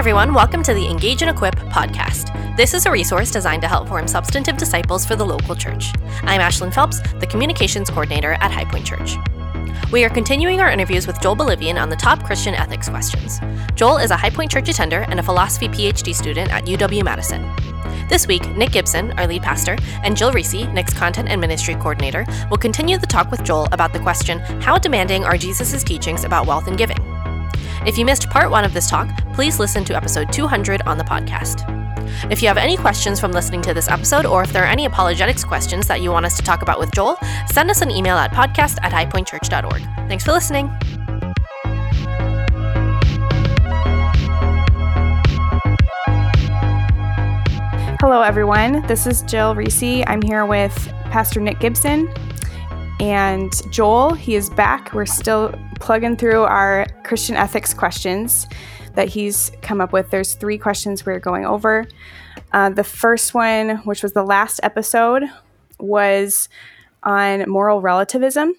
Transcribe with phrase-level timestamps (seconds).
[0.00, 2.56] everyone, welcome to the Engage and Equip podcast.
[2.56, 5.92] This is a resource designed to help form substantive disciples for the local church.
[6.22, 9.16] I'm Ashlyn Phelps, the communications coordinator at High Point Church.
[9.92, 13.40] We are continuing our interviews with Joel Bolivian on the top Christian ethics questions.
[13.74, 17.42] Joel is a High Point Church attender and a philosophy PhD student at UW Madison.
[18.08, 22.24] This week, Nick Gibson, our lead pastor, and Jill Reese, Nick's content and ministry coordinator,
[22.48, 26.46] will continue the talk with Joel about the question How demanding are Jesus' teachings about
[26.46, 27.09] wealth and giving?
[27.86, 31.04] If you missed part one of this talk, please listen to episode 200 on the
[31.04, 31.64] podcast.
[32.30, 34.84] If you have any questions from listening to this episode, or if there are any
[34.84, 37.16] apologetics questions that you want us to talk about with Joel,
[37.50, 39.80] send us an email at podcast at highpointchurch.org.
[40.08, 40.68] Thanks for listening.
[47.98, 48.86] Hello, everyone.
[48.88, 50.04] This is Jill Reese.
[50.06, 52.12] I'm here with Pastor Nick Gibson
[53.00, 54.12] and Joel.
[54.12, 54.92] He is back.
[54.92, 58.46] We're still plugging through our Christian ethics questions
[58.94, 60.10] that he's come up with.
[60.10, 61.88] There's three questions we're going over.
[62.52, 65.24] Uh, the first one, which was the last episode,
[65.80, 66.48] was
[67.02, 68.54] on moral relativism.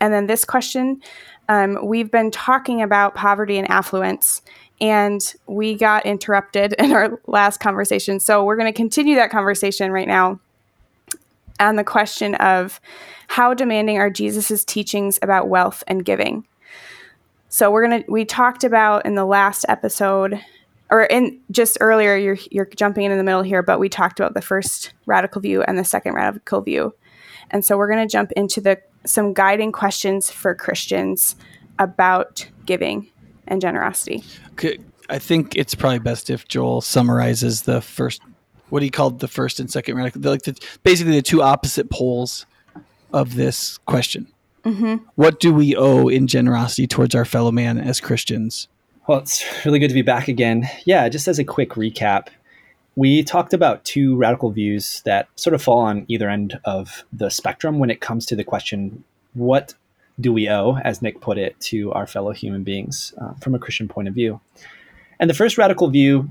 [0.00, 1.02] And then this question,
[1.48, 4.40] um, we've been talking about poverty and affluence,
[4.80, 8.20] and we got interrupted in our last conversation.
[8.20, 10.38] So we're going to continue that conversation right now
[11.58, 12.80] on the question of
[13.26, 16.46] how demanding are Jesus' teachings about wealth and giving.
[17.56, 20.38] So we're gonna we talked about in the last episode
[20.90, 24.20] or in just earlier you're you're jumping in in the middle here, but we talked
[24.20, 26.94] about the first radical view and the second radical view.
[27.50, 31.34] And so we're to jump into the some guiding questions for Christians
[31.78, 33.10] about giving
[33.46, 34.22] and generosity.
[34.52, 34.76] Okay,
[35.08, 38.20] I think it's probably best if Joel summarizes the first
[38.68, 42.44] what he called the first and second radical, like the, basically the two opposite poles
[43.14, 44.30] of this question.
[44.66, 44.96] Mm-hmm.
[45.14, 48.66] What do we owe in generosity towards our fellow man as Christians?
[49.06, 50.68] Well, it's really good to be back again.
[50.84, 52.26] Yeah, just as a quick recap,
[52.96, 57.30] we talked about two radical views that sort of fall on either end of the
[57.30, 59.04] spectrum when it comes to the question
[59.34, 59.74] what
[60.18, 63.58] do we owe, as Nick put it, to our fellow human beings uh, from a
[63.60, 64.40] Christian point of view.
[65.20, 66.30] And the first radical view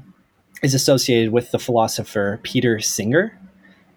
[0.61, 3.39] is associated with the philosopher Peter Singer,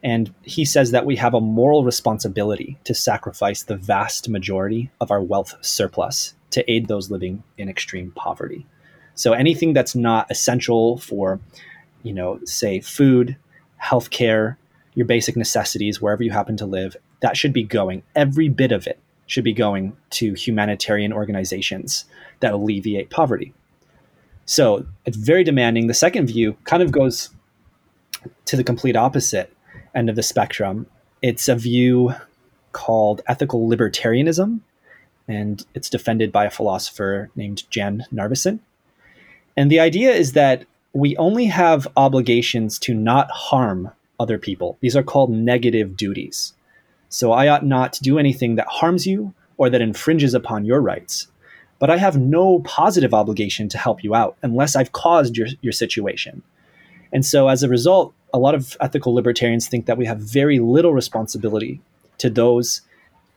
[0.03, 5.11] and he says that we have a moral responsibility to sacrifice the vast majority of
[5.11, 8.67] our wealth surplus to aid those living in extreme poverty.
[9.15, 11.41] So anything that's not essential for,
[12.03, 13.37] you know, say food,
[13.83, 14.57] healthcare,
[14.95, 18.03] your basic necessities, wherever you happen to live, that should be going.
[18.15, 22.05] Every bit of it should be going to humanitarian organizations
[22.41, 23.53] that alleviate poverty.
[24.47, 25.89] So it's very demanding.
[25.89, 27.31] The second view kind of goes
[28.47, 29.53] to the complete opposite
[29.95, 30.87] end of the spectrum.
[31.23, 32.15] It's a view
[32.73, 34.61] called ethical libertarianism,
[35.27, 38.61] and it's defended by a philosopher named Jan Narveson.
[39.57, 43.91] And the idea is that we only have obligations to not harm
[44.21, 44.79] other people.
[44.81, 46.55] These are called negative duties.
[47.09, 50.81] So I ought not to do anything that harms you or that infringes upon your
[50.81, 51.29] rights.
[51.79, 55.73] But I have no positive obligation to help you out unless I've caused your, your
[55.73, 56.43] situation.
[57.13, 60.59] And so as a result, a lot of ethical libertarians think that we have very
[60.59, 61.81] little responsibility
[62.19, 62.83] to those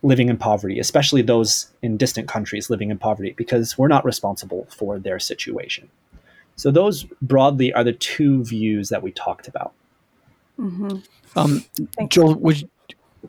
[0.03, 4.67] living in poverty, especially those in distant countries living in poverty, because we're not responsible
[4.69, 5.89] for their situation.
[6.55, 9.73] So, those broadly are the two views that we talked about.
[10.59, 10.97] Mm-hmm.
[11.35, 11.63] Um,
[12.09, 12.69] Joel, would,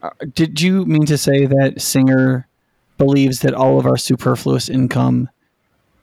[0.02, 2.48] uh, did you mean to say that Singer
[2.98, 5.28] believes that all of our superfluous income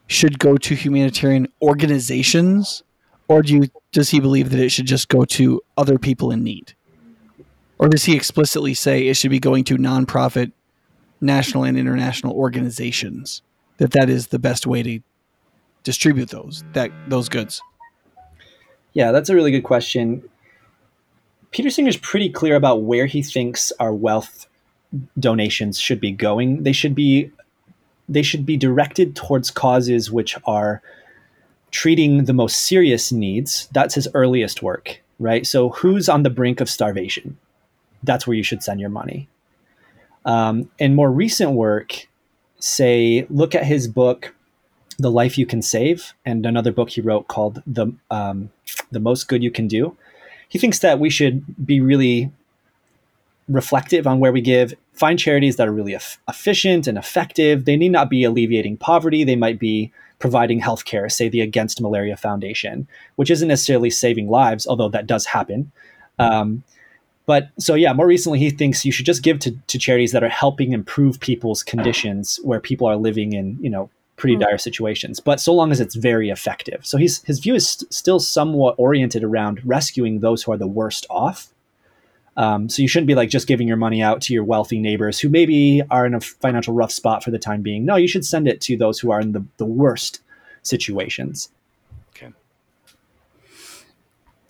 [0.06, 2.82] should go to humanitarian organizations
[3.28, 6.42] or do you does he believe that it should just go to other people in
[6.42, 6.74] need?
[7.78, 10.52] Or does he explicitly say it should be going to nonprofit
[11.20, 13.42] national and international organizations
[13.78, 15.00] that that is the best way to
[15.82, 17.62] distribute those that those goods?
[18.92, 20.22] Yeah that's a really good question.
[21.50, 24.46] Peter singer's pretty clear about where he thinks our wealth
[25.18, 26.62] donations should be going.
[26.62, 27.30] They should be
[28.08, 30.82] they should be directed towards causes which are
[31.70, 35.46] treating the most serious needs, that's his earliest work, right?
[35.46, 37.36] So, who's on the brink of starvation?
[38.02, 39.28] That's where you should send your money.
[40.24, 42.08] Um, in more recent work,
[42.58, 44.34] say, look at his book,
[44.98, 48.50] The Life You Can Save, and another book he wrote called The, um,
[48.90, 49.96] the Most Good You Can Do.
[50.48, 52.30] He thinks that we should be really
[53.48, 55.96] reflective on where we give, find charities that are really
[56.28, 57.64] efficient and effective.
[57.64, 62.16] They need not be alleviating poverty, they might be providing healthcare, say the Against Malaria
[62.16, 62.86] Foundation,
[63.16, 65.72] which isn't necessarily saving lives, although that does happen.
[66.18, 66.62] Um,
[67.26, 70.22] but so yeah, more recently, he thinks you should just give to, to charities that
[70.22, 74.40] are helping improve people's conditions where people are living in, you know, pretty mm.
[74.40, 75.20] dire situations.
[75.20, 78.74] But so long as it's very effective, so he's his view is st- still somewhat
[78.78, 81.48] oriented around rescuing those who are the worst off.
[82.40, 85.20] Um, so you shouldn't be like just giving your money out to your wealthy neighbors
[85.20, 87.84] who maybe are in a financial rough spot for the time being.
[87.84, 90.22] No, you should send it to those who are in the, the worst
[90.62, 91.50] situations.
[92.16, 92.32] Okay.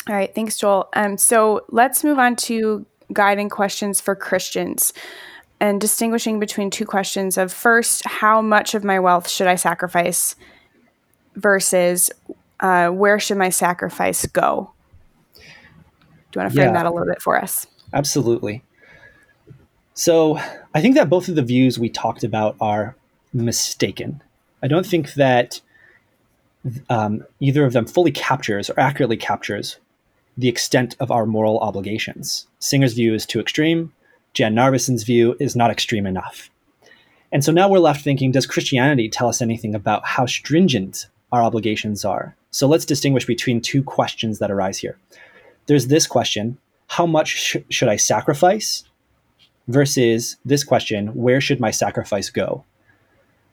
[0.08, 0.32] All right.
[0.32, 0.88] Thanks, Joel.
[0.92, 4.92] Um, so let's move on to guiding questions for Christians
[5.58, 10.36] and distinguishing between two questions of first, how much of my wealth should I sacrifice
[11.34, 12.08] versus
[12.60, 14.70] uh, where should my sacrifice go?
[15.34, 15.42] Do
[16.38, 17.66] you want to frame yeah, that a little bit for us?
[17.92, 18.62] Absolutely.
[19.94, 20.38] So
[20.74, 22.96] I think that both of the views we talked about are
[23.32, 24.22] mistaken.
[24.62, 25.60] I don't think that
[26.88, 29.78] um, either of them fully captures or accurately captures
[30.36, 32.46] the extent of our moral obligations.
[32.58, 33.92] Singer's view is too extreme.
[34.32, 36.50] Jan Narveson's view is not extreme enough.
[37.32, 41.42] And so now we're left thinking does Christianity tell us anything about how stringent our
[41.42, 42.36] obligations are?
[42.50, 44.98] So let's distinguish between two questions that arise here.
[45.66, 46.58] There's this question
[46.90, 48.82] how much sh- should I sacrifice?
[49.68, 52.64] Versus this question where should my sacrifice go?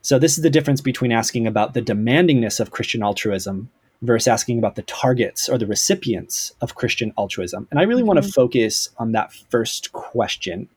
[0.02, 3.70] So, this is the difference between asking about the demandingness of Christian altruism
[4.02, 7.68] versus asking about the targets or the recipients of Christian altruism.
[7.70, 8.08] And I really mm-hmm.
[8.08, 10.68] want to focus on that first question.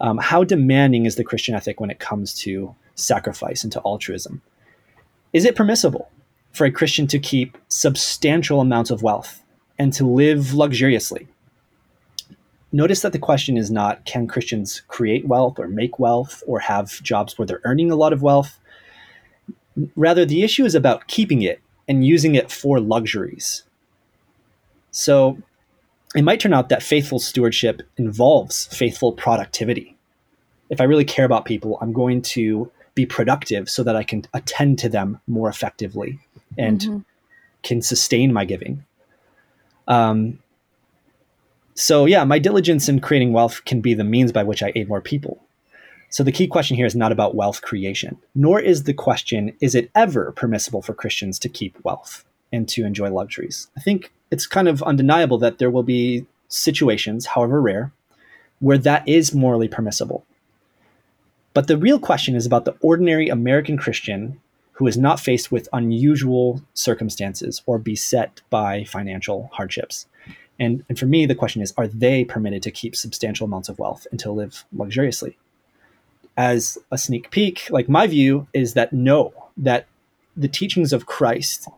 [0.00, 4.42] Um, how demanding is the Christian ethic when it comes to sacrifice and to altruism?
[5.32, 6.10] Is it permissible
[6.52, 9.42] for a Christian to keep substantial amounts of wealth
[9.78, 11.28] and to live luxuriously?
[12.70, 17.02] Notice that the question is not can Christians create wealth or make wealth or have
[17.02, 18.60] jobs where they're earning a lot of wealth?
[19.96, 23.62] Rather, the issue is about keeping it and using it for luxuries.
[24.90, 25.38] So
[26.14, 29.96] it might turn out that faithful stewardship involves faithful productivity.
[30.70, 34.24] If I really care about people, I'm going to be productive so that I can
[34.34, 36.18] attend to them more effectively
[36.58, 36.98] and mm-hmm.
[37.62, 38.84] can sustain my giving.
[39.86, 40.40] Um,
[41.78, 44.88] so, yeah, my diligence in creating wealth can be the means by which I aid
[44.88, 45.40] more people.
[46.10, 49.76] So the key question here is not about wealth creation, nor is the question, is
[49.76, 53.68] it ever permissible for Christians to keep wealth and to enjoy luxuries?
[53.76, 57.92] I think it's kind of undeniable that there will be situations, however rare,
[58.58, 60.24] where that is morally permissible.
[61.54, 64.40] But the real question is about the ordinary American Christian
[64.72, 70.06] who is not faced with unusual circumstances or beset by financial hardships.
[70.60, 73.78] And, and for me, the question is are they permitted to keep substantial amounts of
[73.78, 75.36] wealth and to live luxuriously?
[76.38, 79.86] as a sneak peek, like my view is that no, that
[80.36, 81.68] the teachings of Christ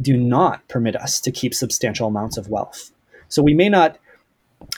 [0.00, 2.92] do not permit us to keep substantial amounts of wealth.
[3.28, 3.98] So we may not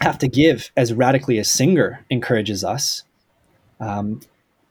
[0.00, 3.04] have to give as radically as Singer encourages us,
[3.78, 4.20] um,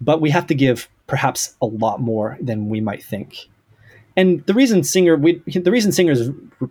[0.01, 3.47] but we have to give perhaps a lot more than we might think.
[4.17, 6.29] And the reason Singer, we, the reason Singer is,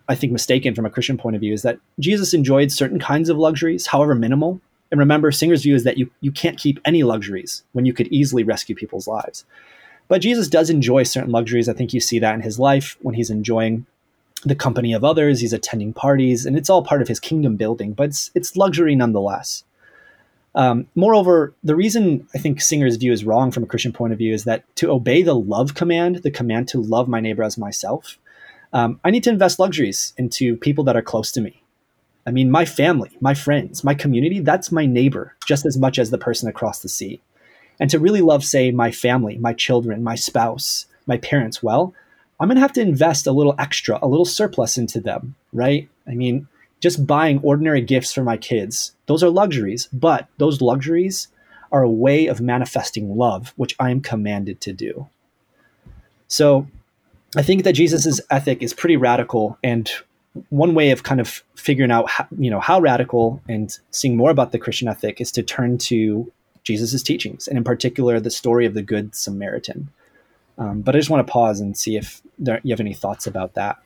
[0.09, 3.29] I think, mistaken from a Christian point of view is that Jesus enjoyed certain kinds
[3.29, 4.61] of luxuries, however minimal,
[4.91, 8.09] and remember, Singer's view is that you, you can't keep any luxuries when you could
[8.09, 9.45] easily rescue people's lives.
[10.09, 11.69] But Jesus does enjoy certain luxuries.
[11.69, 13.87] I think you see that in his life when he's enjoying
[14.45, 17.93] the company of others, he's attending parties, and it's all part of his kingdom building,
[17.93, 19.65] but it's, it's luxury nonetheless.
[20.55, 24.19] Um, moreover, the reason I think Singer's view is wrong from a Christian point of
[24.19, 27.57] view is that to obey the love command, the command to love my neighbor as
[27.57, 28.19] myself,
[28.73, 31.63] um, I need to invest luxuries into people that are close to me.
[32.27, 36.11] I mean, my family, my friends, my community, that's my neighbor just as much as
[36.11, 37.21] the person across the sea.
[37.79, 41.95] And to really love, say, my family, my children, my spouse, my parents, well,
[42.39, 45.89] I'm going to have to invest a little extra, a little surplus into them, right?
[46.07, 46.47] I mean,
[46.81, 51.29] just buying ordinary gifts for my kids, those are luxuries, but those luxuries
[51.73, 55.09] are a way of manifesting love, which I am commanded to do.
[56.27, 56.67] So
[57.37, 59.91] I think that Jesus' ethic is pretty radical and
[60.49, 64.31] one way of kind of figuring out how, you know how radical and seeing more
[64.31, 66.31] about the Christian ethic is to turn to
[66.63, 69.89] Jesus' teachings, and in particular the story of the Good Samaritan.
[70.59, 73.27] Um, but I just want to pause and see if there, you have any thoughts
[73.27, 73.79] about that.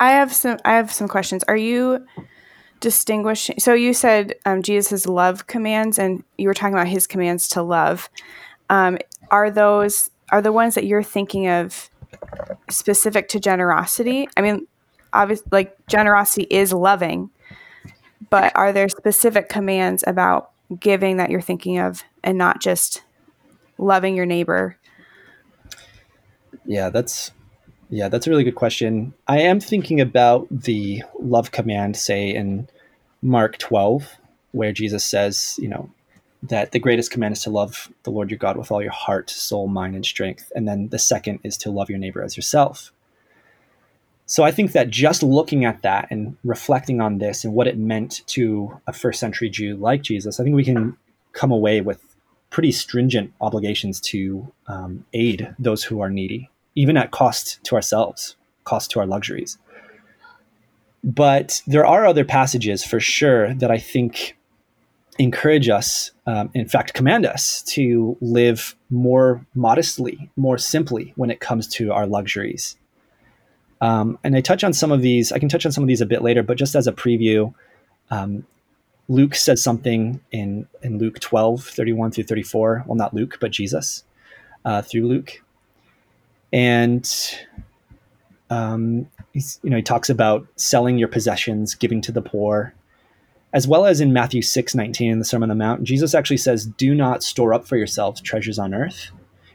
[0.00, 0.58] I have some.
[0.64, 1.44] I have some questions.
[1.44, 2.04] Are you
[2.80, 3.60] distinguishing?
[3.60, 7.62] So you said um, Jesus' love commands, and you were talking about his commands to
[7.62, 8.10] love.
[8.68, 8.98] Um,
[9.30, 11.90] are those are the ones that you're thinking of
[12.68, 14.28] specific to generosity?
[14.36, 14.66] I mean,
[15.12, 17.30] obviously like generosity is loving
[18.28, 23.02] but are there specific commands about giving that you're thinking of and not just
[23.78, 24.76] loving your neighbor
[26.64, 27.32] yeah that's
[27.90, 32.68] yeah that's a really good question i am thinking about the love command say in
[33.22, 34.16] mark 12
[34.52, 35.90] where jesus says you know
[36.42, 39.28] that the greatest command is to love the Lord your God with all your heart,
[39.28, 40.50] soul, mind, and strength.
[40.54, 42.92] And then the second is to love your neighbor as yourself.
[44.26, 47.76] So I think that just looking at that and reflecting on this and what it
[47.76, 50.96] meant to a first century Jew like Jesus, I think we can
[51.32, 52.00] come away with
[52.48, 58.36] pretty stringent obligations to um, aid those who are needy, even at cost to ourselves,
[58.64, 59.58] cost to our luxuries.
[61.02, 64.36] But there are other passages for sure that I think
[65.18, 71.40] encourage us, um, in fact, command us to live more modestly, more simply when it
[71.40, 72.76] comes to our luxuries.
[73.80, 76.00] Um, and I touch on some of these, I can touch on some of these
[76.00, 77.54] a bit later, but just as a preview,
[78.10, 78.46] um,
[79.08, 82.84] Luke says something in, in Luke 12, 31 through 34.
[82.86, 84.04] Well, not Luke, but Jesus
[84.64, 85.42] uh, through Luke.
[86.52, 87.08] And
[88.50, 92.74] um, he's, you know, he talks about selling your possessions, giving to the poor,
[93.52, 95.82] as well as in Matthew 6, 19 in the Sermon on the Mount.
[95.84, 99.10] Jesus actually says, do not store up for yourselves treasures on earth.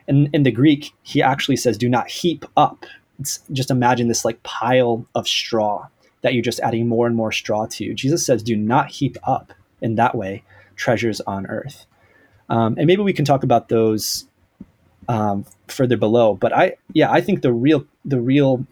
[0.08, 2.86] And in the Greek, he actually says, do not heap up.
[3.20, 5.88] It's, just imagine this like pile of straw
[6.22, 7.94] that you're just adding more and more straw to.
[7.94, 10.44] Jesus says, do not heap up in that way
[10.75, 11.86] treasures on earth.
[12.50, 14.28] Um, and maybe we can talk about those
[15.08, 16.36] um, further below.
[16.36, 18.66] But I, yeah, I think the real, the real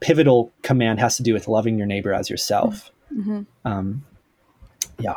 [0.00, 2.90] pivotal command has to do with loving your neighbor as yourself.
[3.14, 3.42] Mm-hmm.
[3.64, 4.04] Um,
[4.98, 5.16] yeah.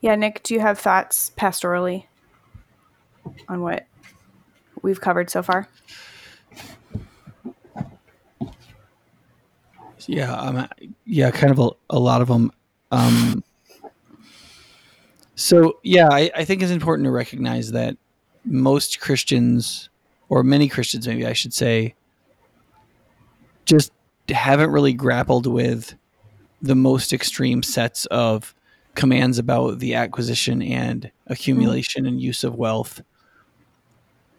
[0.00, 2.06] Yeah, Nick, do you have thoughts pastorally
[3.48, 3.86] on what
[4.82, 5.68] we've covered so far?
[10.06, 10.68] Yeah, um,
[11.04, 12.50] yeah, kind of a, a lot of them.
[12.90, 13.44] Um,
[15.36, 17.96] so yeah, I, I think it's important to recognize that
[18.44, 19.88] most Christians,
[20.28, 21.94] or many Christians, maybe I should say,
[23.64, 23.92] just
[24.28, 25.94] haven't really grappled with
[26.60, 28.54] the most extreme sets of
[28.94, 33.02] commands about the acquisition and accumulation and use of wealth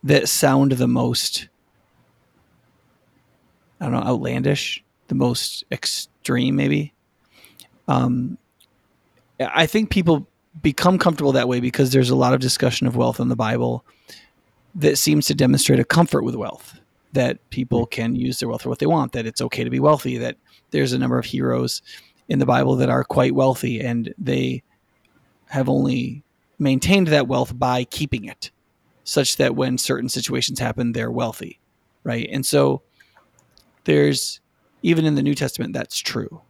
[0.04, 1.48] that sound the most
[3.80, 6.94] I don't know outlandish, the most extreme maybe.
[7.90, 8.38] Um,
[9.40, 10.26] I think people
[10.62, 13.86] become comfortable that way because there's a lot of discussion of wealth in the Bible
[14.76, 16.80] that seems to demonstrate a comfort with wealth
[17.14, 18.02] that people mm-hmm.
[18.02, 20.38] can use their wealth for what they want, that it's okay to be wealthy, that
[20.72, 21.82] there's a number of heroes
[22.28, 24.64] in the Bible that are quite wealthy and they
[25.48, 26.24] have only
[26.58, 28.50] maintained that wealth by keeping it,
[29.04, 31.60] such that when certain situations happen, they're wealthy,
[32.04, 32.28] right?
[32.32, 32.82] And so
[33.84, 34.40] there's
[34.82, 36.42] even in the New Testament, that's true.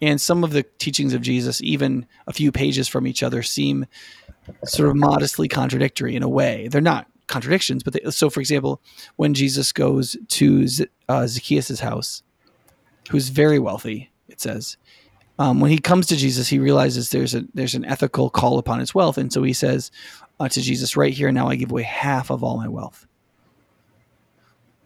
[0.00, 3.86] And some of the teachings of Jesus, even a few pages from each other, seem
[4.64, 6.68] sort of modestly contradictory in a way.
[6.68, 8.80] They're not contradictions, but they, so for example,
[9.16, 10.66] when Jesus goes to
[11.08, 12.22] uh, Zacchaeus' house,
[13.10, 14.76] who's very wealthy, it says,
[15.38, 18.80] um, when he comes to Jesus, he realizes there's a there's an ethical call upon
[18.80, 19.92] his wealth, and so he says
[20.40, 23.06] uh, to Jesus, "Right here now, I give away half of all my wealth."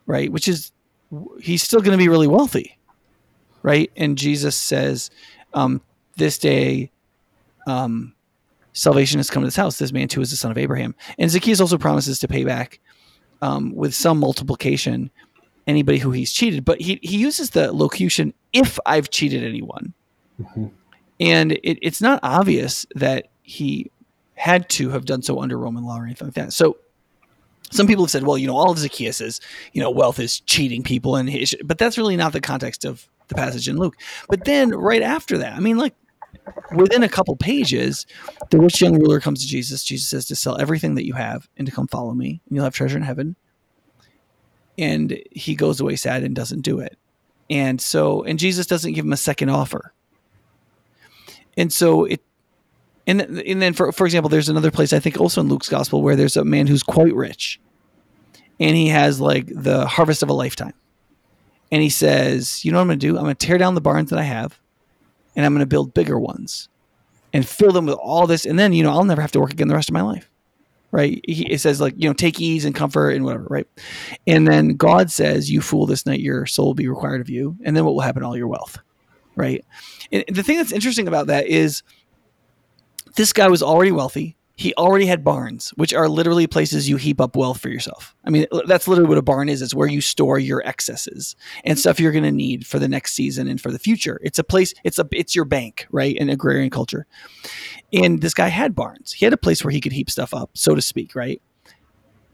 [0.05, 0.73] Right, which is
[1.41, 2.77] he's still going to be really wealthy,
[3.63, 3.91] right?
[3.97, 5.11] And Jesus says,
[5.55, 5.81] um,
[6.17, 6.91] "This day,
[7.67, 8.15] um,
[8.73, 9.79] salvation has come to this house.
[9.79, 10.95] This man too is the son of Abraham.
[11.19, 12.81] And Zacchaeus also promises to pay back
[13.41, 15.11] um, with some multiplication
[15.67, 16.65] anybody who he's cheated.
[16.65, 19.93] But he, he uses the locution, if I've cheated anyone.
[20.41, 20.67] Mm-hmm.
[21.21, 23.91] And it, it's not obvious that he
[24.35, 26.53] had to have done so under Roman law or anything like that.
[26.53, 26.79] So
[27.71, 29.41] some people have said, well, you know, all of Zacchaeus's,
[29.73, 33.09] you know, wealth is cheating people, and his, but that's really not the context of
[33.29, 33.97] the passage in Luke.
[34.29, 35.95] But then right after that, I mean, like
[36.75, 38.07] within a couple pages,
[38.51, 39.85] the rich young ruler comes to Jesus.
[39.85, 42.65] Jesus says to sell everything that you have and to come follow me, and you'll
[42.65, 43.37] have treasure in heaven.
[44.79, 46.99] And he goes away sad and doesn't do it.
[47.51, 49.93] And so, and Jesus doesn't give him a second offer.
[51.57, 52.23] And so it,
[53.07, 56.03] and, and then for, for example, there's another place, I think also in Luke's gospel,
[56.03, 57.61] where there's a man who's quite rich
[58.59, 60.73] and he has like the harvest of a lifetime.
[61.73, 63.17] And he says, You know what I'm going to do?
[63.17, 64.61] I'm going to tear down the barns that I have
[65.35, 66.69] and I'm going to build bigger ones
[67.33, 68.45] and fill them with all this.
[68.45, 70.29] And then, you know, I'll never have to work again the rest of my life.
[70.91, 71.25] Right.
[71.27, 73.47] He, it says, like, you know, take ease and comfort and whatever.
[73.49, 73.67] Right.
[74.27, 77.57] And then God says, You fool, this night your soul will be required of you.
[77.65, 78.79] And then what will happen all your wealth?
[79.35, 79.65] Right.
[80.13, 81.83] And the thing that's interesting about that is
[83.17, 87.21] this guy was already wealthy he already had barns, which are literally places you heap
[87.21, 88.15] up wealth for yourself.
[88.25, 89.63] I mean, that's literally what a barn is.
[89.63, 93.15] It's where you store your excesses and stuff you're going to need for the next
[93.15, 94.21] season and for the future.
[94.23, 96.15] It's a place, it's a, it's your bank, right?
[96.17, 97.07] In agrarian culture.
[97.93, 99.13] And this guy had barns.
[99.13, 101.41] He had a place where he could heap stuff up, so to speak, right?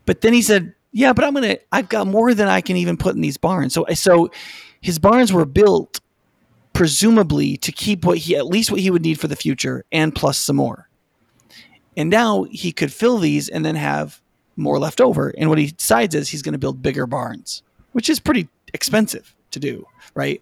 [0.04, 2.96] But then he said, yeah, but I'm to, I've got more than I can even
[2.96, 3.74] put in these barns.
[3.74, 4.30] So, so
[4.80, 6.00] his barns were built
[6.72, 10.14] presumably to keep what he, at least what he would need for the future and
[10.14, 10.87] plus some more
[11.98, 14.22] And now he could fill these and then have
[14.56, 15.34] more left over.
[15.36, 19.34] And what he decides is he's going to build bigger barns, which is pretty expensive
[19.50, 20.40] to do, right?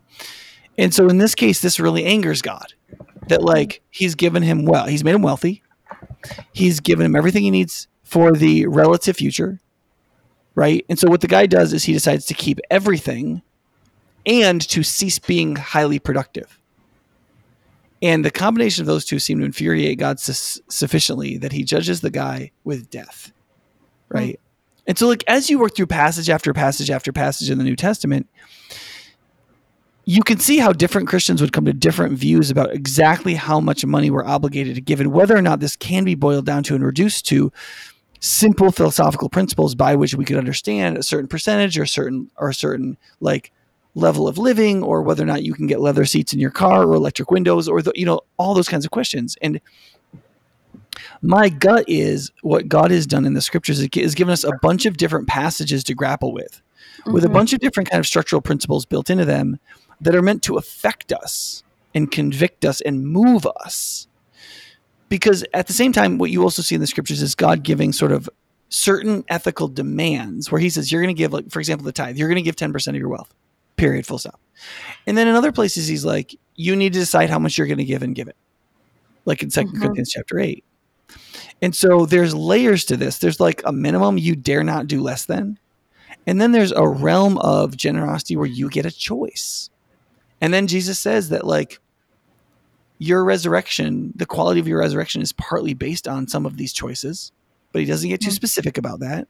[0.77, 2.75] And so in this case, this really angers God
[3.29, 5.63] that like he's given him well, he's made him wealthy,
[6.53, 9.59] he's given him everything he needs for the relative future,
[10.55, 10.85] right?
[10.91, 13.41] And so what the guy does is he decides to keep everything
[14.27, 16.61] and to cease being highly productive.
[18.03, 22.01] And the combination of those two seem to infuriate God su- sufficiently that he judges
[22.01, 23.33] the guy with death.
[24.09, 24.35] Right.
[24.35, 24.43] Mm-hmm.
[24.89, 27.75] And so, like, as you work through passage after passage after passage in the New
[27.75, 28.29] Testament,
[30.05, 33.85] you can see how different Christians would come to different views about exactly how much
[33.85, 36.77] money we're obligated to give and whether or not this can be boiled down to
[36.77, 37.53] and reduced to
[38.21, 42.49] simple philosophical principles by which we could understand a certain percentage or a certain or
[42.49, 43.53] a certain like
[43.97, 46.85] level of living or whether or not you can get leather seats in your car
[46.85, 49.59] or electric windows or the, you know all those kinds of questions and
[51.23, 54.85] my gut is what god has done in the scriptures is given us a bunch
[54.85, 56.61] of different passages to grapple with
[57.01, 57.13] mm-hmm.
[57.13, 57.35] with a mm-hmm.
[57.35, 59.59] bunch of different kind of structural principles built into them
[60.03, 64.09] that are meant to affect us and convict us and move us
[65.09, 67.95] because at the same time what you also see in the scriptures is god giving
[67.95, 68.29] sort of
[68.69, 72.19] certain ethical demands where he says you're going to give like for example the tithe
[72.19, 73.33] you're going to give 10% of your wealth
[73.77, 74.41] period, full stop.
[75.07, 77.79] And then in other places, he's like, you need to decide how much you're going
[77.79, 78.37] to give and give it,
[79.25, 79.81] like in 2nd mm-hmm.
[79.83, 80.65] Corinthians chapter 8.
[81.63, 83.19] And so there's layers to this.
[83.19, 85.59] There's like a minimum you dare not do less than.
[86.27, 89.71] And then there's a realm of generosity where you get a choice.
[90.41, 91.79] And then Jesus says that, like,
[92.99, 97.31] your resurrection, the quality of your resurrection is partly based on some of these choices,
[97.73, 98.35] but he doesn't get too mm-hmm.
[98.35, 99.29] specific about that.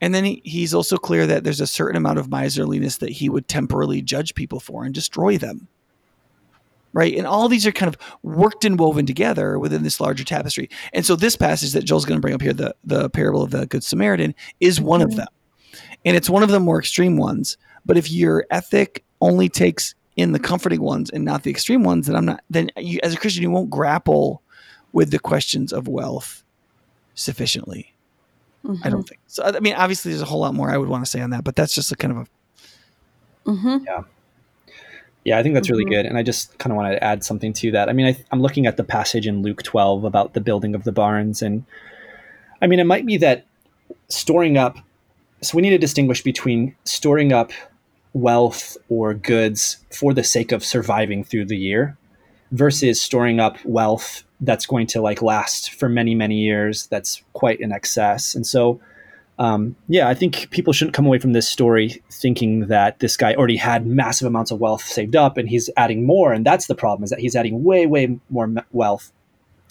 [0.00, 3.28] And then he, he's also clear that there's a certain amount of miserliness that he
[3.28, 5.68] would temporarily judge people for and destroy them.
[6.92, 7.16] Right.
[7.16, 10.70] And all these are kind of worked and woven together within this larger tapestry.
[10.92, 13.50] And so this passage that Joel's going to bring up here, the, the parable of
[13.50, 15.10] the Good Samaritan, is one mm-hmm.
[15.10, 15.26] of them.
[16.04, 17.56] And it's one of the more extreme ones.
[17.84, 22.06] But if your ethic only takes in the comforting ones and not the extreme ones,
[22.06, 24.42] then I'm not, then you, as a Christian, you won't grapple
[24.92, 26.44] with the questions of wealth
[27.14, 27.93] sufficiently.
[28.64, 28.86] Mm-hmm.
[28.86, 29.42] I don't think so.
[29.42, 31.44] I mean, obviously, there's a whole lot more I would want to say on that,
[31.44, 33.50] but that's just a kind of a.
[33.50, 33.84] Mm-hmm.
[33.84, 34.02] Yeah.
[35.24, 35.94] Yeah, I think that's really mm-hmm.
[35.94, 36.06] good.
[36.06, 37.88] And I just kind of want to add something to that.
[37.88, 40.84] I mean, I, I'm looking at the passage in Luke 12 about the building of
[40.84, 41.40] the barns.
[41.40, 41.64] And
[42.60, 43.46] I mean, it might be that
[44.08, 44.78] storing up,
[45.40, 47.52] so we need to distinguish between storing up
[48.12, 51.96] wealth or goods for the sake of surviving through the year
[52.52, 57.60] versus storing up wealth that's going to like last for many many years that's quite
[57.60, 58.34] in excess.
[58.34, 58.80] And so
[59.36, 63.34] um, yeah i think people shouldn't come away from this story thinking that this guy
[63.34, 66.32] already had massive amounts of wealth saved up and he's adding more.
[66.32, 69.12] And that's the problem is that he's adding way way more wealth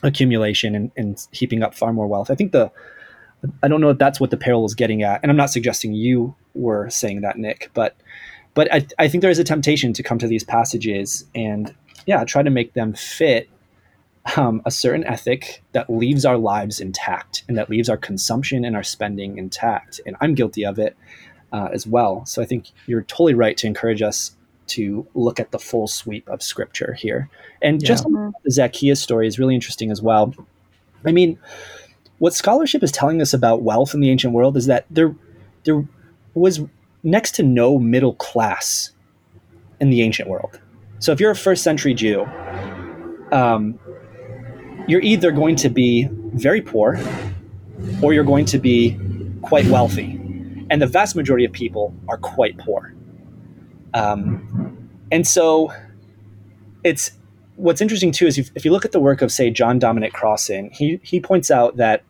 [0.04, 2.30] accumulation and, and heaping up far more wealth.
[2.30, 2.72] I think the
[3.62, 5.94] i don't know if that's what the parable is getting at and i'm not suggesting
[5.94, 7.96] you were saying that nick but
[8.54, 11.74] but I, I think there is a temptation to come to these passages and
[12.06, 13.50] yeah try to make them fit
[14.38, 18.76] um, a certain ethic that leaves our lives intact and that leaves our consumption and
[18.76, 20.00] our spending intact.
[20.06, 20.96] And I'm guilty of it
[21.52, 22.26] uh, as well.
[22.26, 26.28] So I think you're totally right to encourage us to look at the full sweep
[26.30, 27.30] of scripture here.
[27.62, 27.88] And yeah.
[27.88, 30.34] just the Zacchaeus story is really interesting as well.
[31.06, 31.38] I mean,
[32.20, 35.14] what scholarship is telling us about wealth in the ancient world is that there,
[35.66, 35.86] there
[36.34, 36.62] was
[37.04, 38.92] next to no middle class
[39.82, 40.62] in the ancient world.
[41.00, 42.26] So if you're a first century Jew,
[43.34, 43.78] um,
[44.88, 47.00] you're either going to be very poor
[48.02, 48.98] or you're going to be
[49.42, 50.20] quite wealthy.
[50.70, 52.94] And the vast majority of people are quite poor.
[53.94, 55.72] Um, and so
[56.84, 57.12] it's
[57.56, 60.14] what's interesting too is if, if you look at the work of, say, John Dominic
[60.14, 62.04] Crossan, he, he points out that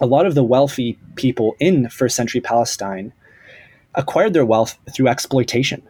[0.00, 3.12] a lot of the wealthy people in first century Palestine
[3.94, 5.82] acquired their wealth through exploitation.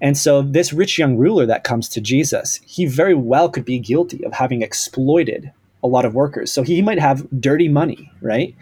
[0.00, 3.78] And so, this rich young ruler that comes to Jesus, he very well could be
[3.78, 6.50] guilty of having exploited a lot of workers.
[6.52, 8.54] So, he might have dirty money, right?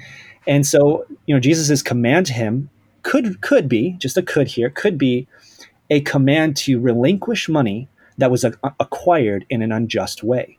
[0.46, 2.70] And so, you know, Jesus's command to him
[3.02, 5.26] could could be just a could here could be
[5.90, 10.58] a command to relinquish money that was a, acquired in an unjust way.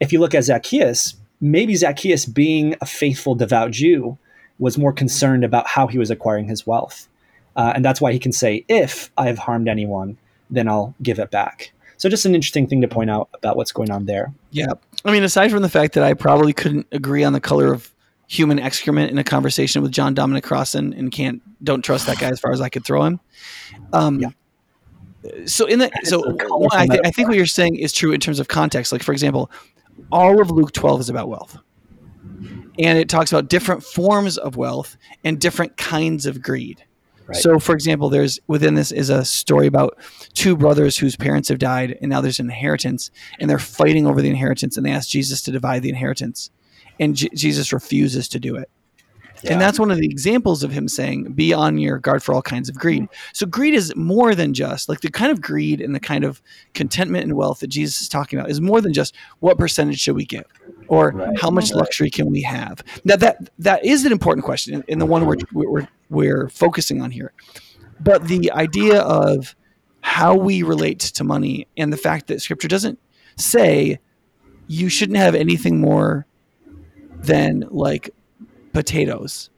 [0.00, 4.16] If you look at Zacchaeus, maybe Zacchaeus, being a faithful, devout Jew,
[4.58, 7.08] was more concerned about how he was acquiring his wealth.
[7.56, 10.18] Uh, and that's why he can say, if I have harmed anyone,
[10.50, 11.72] then I'll give it back.
[11.96, 14.32] So just an interesting thing to point out about what's going on there.
[14.50, 14.72] Yeah.
[15.04, 17.94] I mean, aside from the fact that I probably couldn't agree on the color of
[18.26, 22.28] human excrement in a conversation with John Dominic Crossan and can't don't trust that guy
[22.28, 23.20] as far as I could throw him.
[23.92, 24.28] Um, yeah.
[25.46, 26.36] So in the so
[26.72, 28.92] I, th- I think what you're saying is true in terms of context.
[28.92, 29.50] Like for example,
[30.10, 31.56] all of Luke 12 is about wealth.
[32.78, 36.84] and it talks about different forms of wealth and different kinds of greed.
[37.26, 37.36] Right.
[37.36, 39.98] So, for example, there's within this is a story about
[40.34, 43.10] two brothers whose parents have died, and now there's an inheritance,
[43.40, 46.50] and they're fighting over the inheritance, and they ask Jesus to divide the inheritance,
[47.00, 48.68] and J- Jesus refuses to do it.
[49.42, 49.52] Yeah.
[49.52, 52.40] And that's one of the examples of him saying, be on your guard for all
[52.40, 53.08] kinds of greed.
[53.34, 56.40] So, greed is more than just like the kind of greed and the kind of
[56.72, 60.16] contentment and wealth that Jesus is talking about is more than just what percentage should
[60.16, 60.46] we give
[60.88, 61.38] or right.
[61.40, 62.82] how much luxury can we have.
[63.04, 67.10] Now, that that is an important question and the one we're, we're, we're focusing on
[67.10, 67.32] here.
[68.00, 69.54] But the idea of
[70.00, 72.98] how we relate to money and the fact that scripture doesn't
[73.36, 73.98] say
[74.66, 76.26] you shouldn't have anything more
[77.16, 78.10] than like
[78.72, 79.50] potatoes.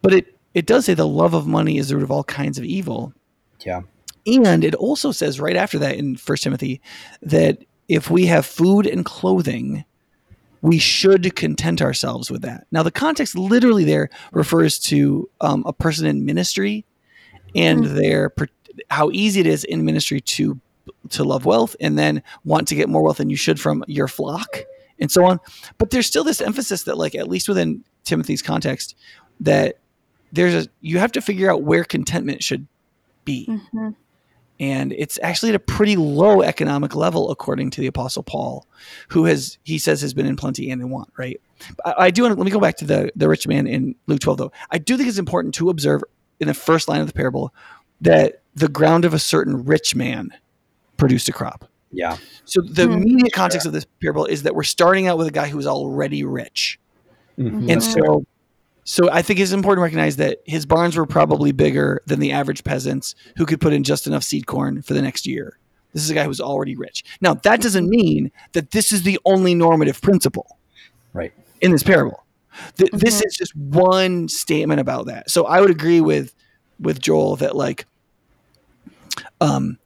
[0.00, 2.58] But it, it does say the love of money is the root of all kinds
[2.58, 3.12] of evil.
[3.64, 3.82] Yeah.
[4.26, 6.80] And it also says right after that in First Timothy
[7.22, 9.84] that if we have food and clothing,
[10.62, 12.66] we should content ourselves with that.
[12.70, 16.86] Now, the context literally there refers to um, a person in ministry
[17.54, 17.96] and mm-hmm.
[17.96, 18.32] their
[18.88, 20.58] how easy it is in ministry to
[21.10, 24.08] to love wealth and then want to get more wealth than you should from your
[24.08, 24.60] flock
[24.98, 25.38] and so on.
[25.78, 28.96] But there's still this emphasis that, like, at least within Timothy's context
[29.40, 29.78] that
[30.32, 32.66] there's a you have to figure out where contentment should
[33.24, 33.46] be.
[33.48, 33.90] Mm-hmm.
[34.62, 38.64] And it's actually at a pretty low economic level, according to the Apostle Paul,
[39.08, 41.12] who has he says has been in plenty and in want.
[41.16, 41.40] Right?
[41.84, 43.96] I, I do want to let me go back to the the rich man in
[44.06, 44.52] Luke 12, though.
[44.70, 46.04] I do think it's important to observe
[46.38, 47.52] in the first line of the parable
[48.02, 50.30] that the ground of a certain rich man
[50.96, 51.68] produced a crop.
[51.90, 52.16] Yeah.
[52.44, 52.92] So the mm-hmm.
[52.92, 56.22] immediate context of this parable is that we're starting out with a guy who's already
[56.22, 56.78] rich.
[57.36, 57.68] Mm-hmm.
[57.68, 58.24] And so
[58.84, 62.32] so I think it's important to recognize that his barns were probably bigger than the
[62.32, 65.58] average peasants who could put in just enough seed corn for the next year.
[65.92, 67.04] This is a guy who's already rich.
[67.20, 70.58] Now, that doesn't mean that this is the only normative principle.
[71.12, 71.32] Right.
[71.60, 72.24] In this parable.
[72.76, 72.98] Th- mm-hmm.
[72.98, 75.30] This is just one statement about that.
[75.30, 76.34] So I would agree with
[76.80, 77.86] with Joel that like
[79.40, 79.78] um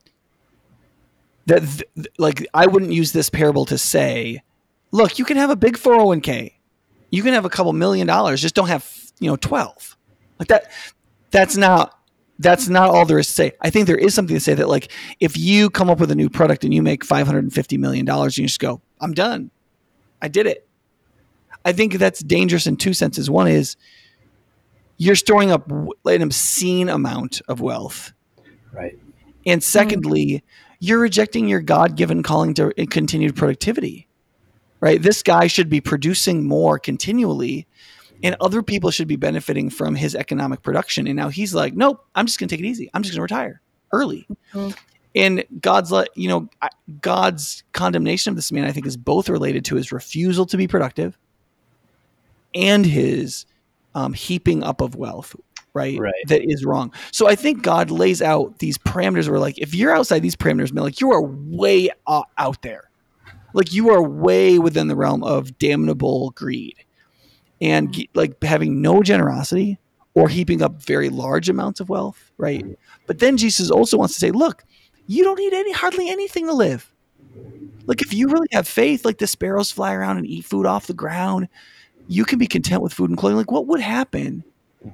[1.46, 4.42] that th- like I wouldn't use this parable to say,
[4.90, 6.55] look, you can have a big 401k
[7.10, 8.90] you can have a couple million dollars, just don't have,
[9.20, 9.96] you know, 12.
[10.38, 10.70] Like that,
[11.30, 11.98] that's not,
[12.38, 13.52] that's not all there is to say.
[13.60, 16.14] I think there is something to say that like, if you come up with a
[16.14, 19.50] new product and you make $550 million, and you just go, I'm done.
[20.20, 20.68] I did it.
[21.64, 23.28] I think that's dangerous in two senses.
[23.30, 23.76] One is
[24.98, 28.12] you're storing up an obscene amount of wealth.
[28.72, 28.98] Right.
[29.44, 30.44] And secondly,
[30.80, 34.05] you're rejecting your God given calling to continued productivity
[34.86, 35.02] right?
[35.02, 37.66] This guy should be producing more continually
[38.22, 41.08] and other people should be benefiting from his economic production.
[41.08, 42.88] And now he's like, nope, I'm just going to take it easy.
[42.94, 43.60] I'm just going to retire
[43.92, 44.28] early.
[44.54, 44.70] Mm-hmm.
[45.16, 46.48] And God's, you know,
[47.00, 50.68] God's condemnation of this man, I think, is both related to his refusal to be
[50.68, 51.18] productive
[52.54, 53.44] and his
[53.96, 55.34] um, heaping up of wealth,
[55.74, 55.98] right?
[55.98, 56.14] Right.
[56.28, 56.92] That is wrong.
[57.10, 60.72] So I think God lays out these parameters where, like, if you're outside these parameters,
[60.72, 62.85] man, like you are way out there
[63.56, 66.76] like you are way within the realm of damnable greed
[67.60, 68.08] and mm.
[68.14, 69.78] like having no generosity
[70.14, 72.62] or heaping up very large amounts of wealth, right?
[72.62, 72.76] Mm.
[73.06, 74.62] But then Jesus also wants to say, look,
[75.06, 76.92] you don't need any hardly anything to live.
[77.86, 80.86] Like if you really have faith, like the sparrows fly around and eat food off
[80.86, 81.48] the ground,
[82.08, 83.38] you can be content with food and clothing.
[83.38, 84.44] Like what would happen?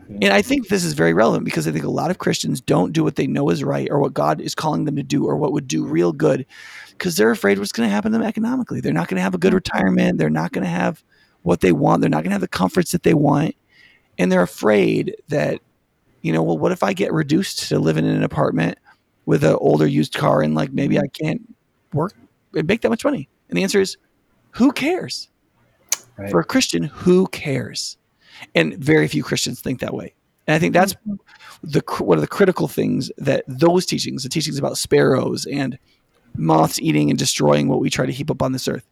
[0.09, 2.92] And I think this is very relevant because I think a lot of Christians don't
[2.92, 5.37] do what they know is right or what God is calling them to do or
[5.37, 6.46] what would do real good
[6.90, 8.81] because they're afraid what's going to happen to them economically.
[8.81, 10.18] They're not going to have a good retirement.
[10.18, 11.02] They're not going to have
[11.42, 12.00] what they want.
[12.00, 13.57] They're not going to have the comforts that they want.
[14.18, 15.61] And they're afraid that,
[16.20, 18.78] you know, well, what if I get reduced to living in an apartment
[19.26, 21.42] with an older used car and like maybe I can't
[21.92, 22.14] work
[22.55, 23.28] and make that much money?
[23.48, 23.96] And the answer is,
[24.52, 25.28] who cares?
[26.16, 26.31] Right.
[26.31, 27.96] For a Christian, who cares?
[28.55, 30.14] And very few Christians think that way.
[30.47, 31.14] And I think that's mm-hmm.
[31.62, 35.79] the one of the critical things that those teachings, the teachings about sparrows and
[36.37, 38.87] moths eating and destroying what we try to heap up on this earth.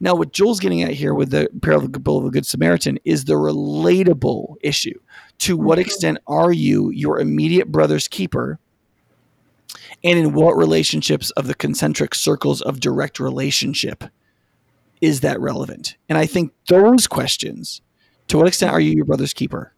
[0.00, 3.34] Now, what Joel's getting at here with the parable of the Good Samaritan is the
[3.34, 4.98] relatable issue.
[5.38, 5.86] To what mm-hmm.
[5.86, 8.58] extent are you your immediate brother's keeper?
[10.04, 14.04] And in what relationships of the concentric circles of direct relationship
[15.00, 15.96] is that relevant?
[16.08, 17.80] And I think those questions
[18.28, 19.72] to what extent are you your brother's keeper?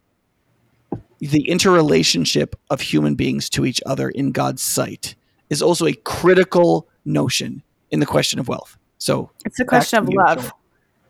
[1.19, 5.15] The interrelationship of human beings to each other in God's sight
[5.49, 8.77] is also a critical notion in the question of wealth.
[8.99, 10.53] So it's a question of love.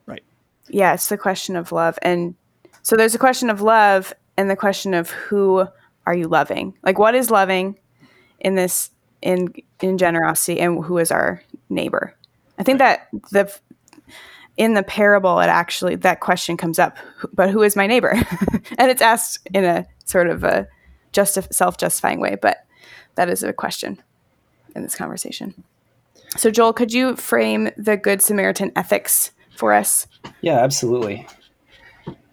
[0.07, 0.23] Right.
[0.69, 1.99] Yeah, it's the question of love.
[2.03, 2.35] And
[2.83, 5.67] so there's a question of love and the question of who
[6.07, 6.75] are you loving?
[6.83, 7.79] Like what is loving
[8.39, 8.91] in this
[9.23, 12.15] in in generosity and who is our neighbor?
[12.59, 13.53] I think that the
[14.57, 16.97] in the parable, it actually that question comes up.
[17.33, 18.13] But who is my neighbor?
[18.79, 20.67] and it's asked in a sort of a
[21.13, 22.37] justi- self-justifying way.
[22.41, 22.65] But
[23.17, 24.03] that is a question
[24.75, 25.65] in this conversation.
[26.37, 30.07] So, Joel, could you frame the Good Samaritan ethics for us?
[30.41, 31.27] Yeah, absolutely.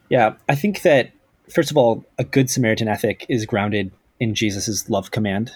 [0.09, 1.11] Yeah, I think that
[1.49, 5.51] first of all, a Good Samaritan ethic is grounded in Jesus' love command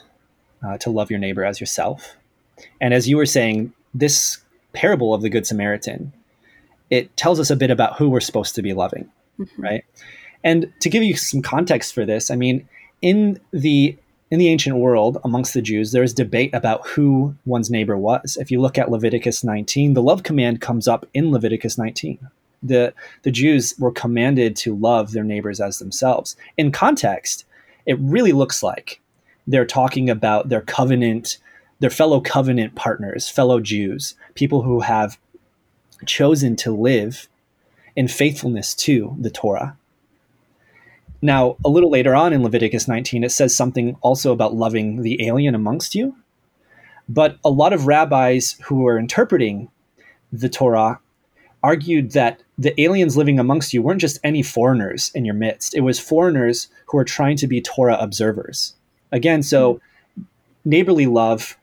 [0.65, 2.15] uh, to love your neighbor as yourself.
[2.82, 4.39] And as you were saying, this
[4.73, 6.13] parable of the Good Samaritan,
[6.89, 9.62] it tells us a bit about who we're supposed to be loving, mm-hmm.
[9.62, 9.84] right?
[10.43, 12.67] And to give you some context for this, I mean,
[13.02, 13.97] in the
[14.30, 18.38] in the ancient world amongst the Jews, there's debate about who one's neighbor was.
[18.39, 22.19] If you look at Leviticus 19, the love command comes up in Leviticus 19.
[22.62, 26.36] The the Jews were commanded to love their neighbors as themselves.
[26.58, 27.45] In context,
[27.86, 29.00] it really looks like
[29.47, 31.38] they're talking about their covenant,
[31.80, 35.17] their fellow covenant partners, fellow Jews, people who have
[36.06, 37.28] chosen to live
[37.96, 39.78] in faithfulness to the Torah.
[41.22, 45.26] Now, a little later on in Leviticus 19, it says something also about loving the
[45.26, 46.16] alien amongst you.
[47.10, 49.70] But a lot of rabbis who were interpreting
[50.32, 51.00] the Torah
[51.64, 55.76] argued that the aliens living amongst you weren't just any foreigners in your midst.
[55.76, 58.76] It was foreigners who were trying to be Torah observers.
[59.12, 59.82] Again, so
[60.66, 61.57] neighborly love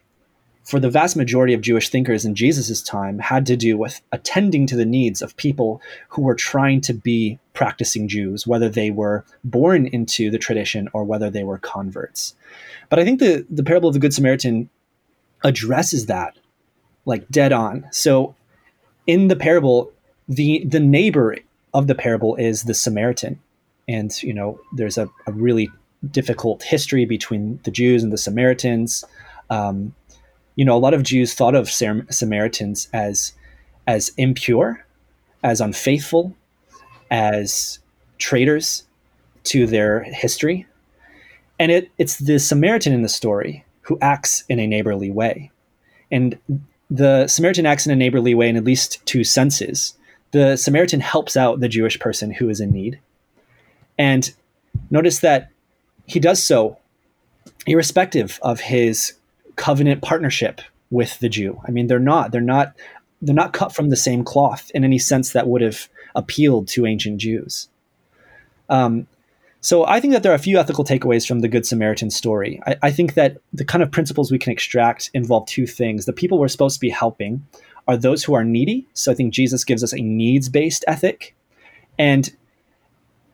[0.65, 4.67] for the vast majority of Jewish thinkers in Jesus' time had to do with attending
[4.67, 9.25] to the needs of people who were trying to be practicing Jews, whether they were
[9.45, 12.35] born into the tradition or whether they were converts.
[12.89, 14.71] But I think the, the parable of the Good Samaritan
[15.45, 16.37] addresses that
[17.05, 17.87] like dead on.
[17.91, 18.35] So
[19.07, 19.93] in the parable,
[20.29, 21.37] the the neighbor
[21.75, 23.41] of the parable is the Samaritan.
[23.87, 25.71] And you know, there's a, a really
[26.11, 29.05] difficult history between the Jews and the Samaritans.
[29.51, 29.95] Um,
[30.57, 33.33] you know, a lot of Jews thought of Sam- Samaritans as
[33.87, 34.85] as impure,
[35.43, 36.35] as unfaithful,
[37.11, 37.79] as
[38.19, 38.85] traitors
[39.45, 40.67] to their history.
[41.59, 45.51] And it, it's the Samaritan in the story who acts in a neighborly way.
[46.11, 46.39] And
[46.91, 49.95] the Samaritan acts in a neighborly way in at least two senses.
[50.31, 52.99] The Samaritan helps out the Jewish person who is in need.
[53.99, 54.33] And
[54.91, 55.51] notice that
[56.07, 56.79] he does so
[57.67, 59.15] irrespective of his
[59.57, 61.61] covenant partnership with the Jew.
[61.67, 62.75] I mean, they're not they're not
[63.23, 66.87] they're not cut from the same cloth in any sense that would have appealed to
[66.87, 67.69] ancient Jews.
[68.69, 69.07] Um,
[69.61, 72.61] so I think that there are a few ethical takeaways from the Good Samaritan story.
[72.67, 76.05] I, I, think that the kind of principles we can extract involve two things.
[76.05, 77.47] The people we're supposed to be helping
[77.89, 78.87] are those who are needy.
[78.93, 81.35] So I think Jesus gives us a needs based ethic.
[81.99, 82.31] And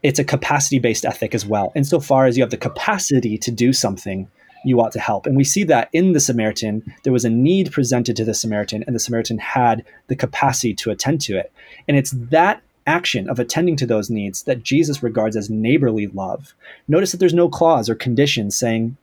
[0.03, 1.73] it's a capacity based ethic as well.
[1.75, 4.29] Insofar as you have the capacity to do something,
[4.65, 5.27] you ought to help.
[5.27, 8.85] And we see that in the Samaritan, there was a need presented to the Samaritan,
[8.87, 11.53] and the Samaritan had the capacity to attend to it.
[11.89, 16.55] And it's that action of attending to those needs that Jesus regards as neighborly love.
[16.89, 18.97] Notice that there's no clause or condition saying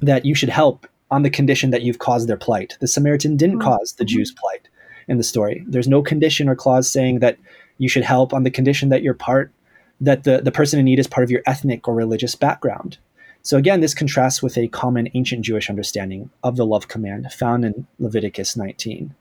[0.00, 2.76] that you should help on the condition that you've caused their plight.
[2.80, 3.68] The Samaritan didn't mm-hmm.
[3.68, 4.68] cause the Jews' plight
[5.08, 5.64] in the story.
[5.68, 7.38] There's no condition or clause saying that
[7.78, 9.52] you should help on the condition that you're part
[10.00, 12.98] that the, the person in need is part of your ethnic or religious background.
[13.46, 17.64] So again, this contrasts with a common ancient Jewish understanding of the love command found
[17.64, 19.14] in Leviticus 19.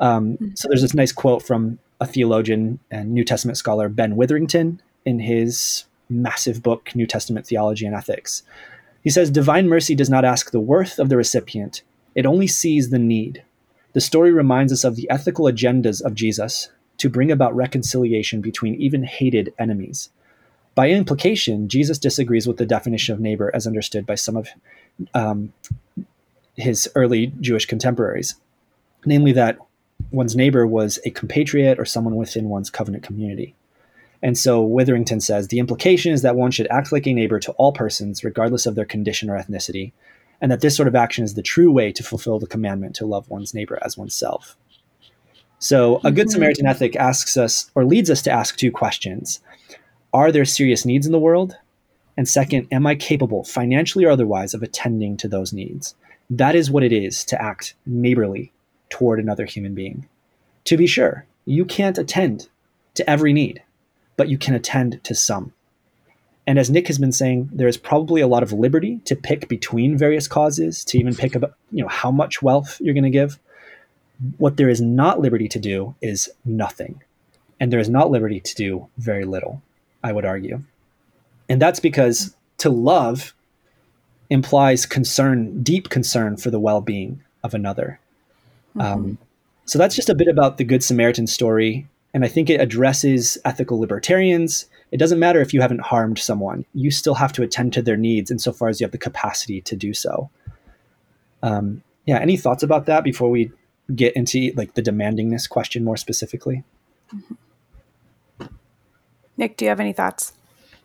[0.00, 0.48] Um, hmm.
[0.54, 5.20] so there's this nice quote from a theologian and New Testament scholar, Ben Witherington, in
[5.20, 8.42] his massive book, New Testament Theology and Ethics.
[9.02, 11.80] He says, Divine mercy does not ask the worth of the recipient,
[12.14, 13.44] it only sees the need.
[13.94, 18.74] The story reminds us of the ethical agendas of Jesus to bring about reconciliation between
[18.74, 20.10] even hated enemies.
[20.78, 24.48] By implication, Jesus disagrees with the definition of neighbor as understood by some of
[25.12, 25.52] um,
[26.54, 28.36] his early Jewish contemporaries,
[29.04, 29.58] namely that
[30.12, 33.56] one's neighbor was a compatriot or someone within one's covenant community.
[34.22, 37.52] And so Witherington says the implication is that one should act like a neighbor to
[37.54, 39.90] all persons, regardless of their condition or ethnicity,
[40.40, 43.04] and that this sort of action is the true way to fulfill the commandment to
[43.04, 44.56] love one's neighbor as oneself.
[45.58, 46.34] So, a Good mm-hmm.
[46.34, 49.40] Samaritan ethic asks us or leads us to ask two questions
[50.12, 51.56] Are there serious needs in the world?
[52.16, 55.94] And second, am I capable, financially or otherwise, of attending to those needs?
[56.30, 58.52] That is what it is to act neighborly
[58.90, 60.08] toward another human being.
[60.64, 62.48] To be sure, you can't attend
[62.94, 63.62] to every need,
[64.16, 65.52] but you can attend to some.
[66.46, 69.48] And as Nick has been saying, there is probably a lot of liberty to pick
[69.48, 73.10] between various causes, to even pick about, you know, how much wealth you're going to
[73.10, 73.38] give.
[74.38, 77.02] What there is not liberty to do is nothing.
[77.60, 79.62] And there is not liberty to do very little,
[80.02, 80.62] I would argue.
[81.48, 83.34] And that's because to love
[84.30, 88.00] implies concern, deep concern for the well being of another.
[88.76, 88.80] Mm-hmm.
[88.80, 89.18] Um,
[89.64, 91.86] so that's just a bit about the Good Samaritan story.
[92.14, 94.66] And I think it addresses ethical libertarians.
[94.92, 97.96] It doesn't matter if you haven't harmed someone, you still have to attend to their
[97.96, 100.30] needs insofar as you have the capacity to do so.
[101.42, 103.52] Um, yeah, any thoughts about that before we
[103.94, 106.64] get into like the demandingness question more specifically?
[109.38, 110.32] Nick, do you have any thoughts?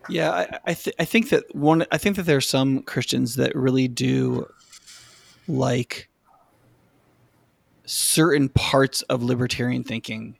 [0.08, 1.86] Yeah, I, I, th- I think that one.
[1.92, 4.48] I think that there are some Christians that really do
[5.48, 6.10] like
[7.86, 10.38] certain parts of libertarian thinking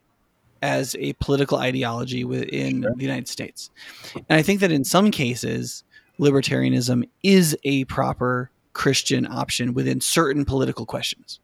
[0.62, 2.94] as a political ideology within sure.
[2.94, 3.70] the United States.
[4.14, 5.84] And I think that in some cases,
[6.18, 11.40] libertarianism is a proper Christian option within certain political questions.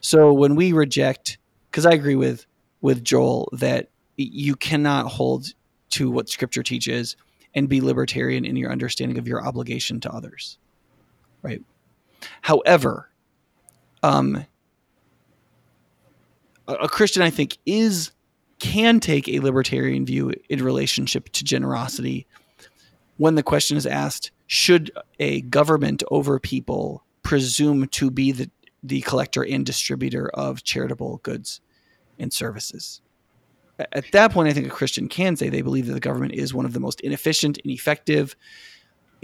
[0.00, 1.38] So when we reject,
[1.70, 2.46] because I agree with
[2.80, 5.54] with Joel that you cannot hold
[5.94, 7.16] to what Scripture teaches
[7.54, 10.58] and be libertarian in your understanding of your obligation to others,
[11.42, 11.62] right?
[12.40, 13.10] However,
[14.02, 14.44] um,
[16.66, 18.10] a Christian, I think, is
[18.58, 22.26] can take a libertarian view in relationship to generosity
[23.16, 28.50] when the question is asked should a government over people presume to be the,
[28.82, 31.60] the collector and distributor of charitable goods
[32.18, 33.00] and services
[33.78, 36.54] at that point i think a christian can say they believe that the government is
[36.54, 38.36] one of the most inefficient and effective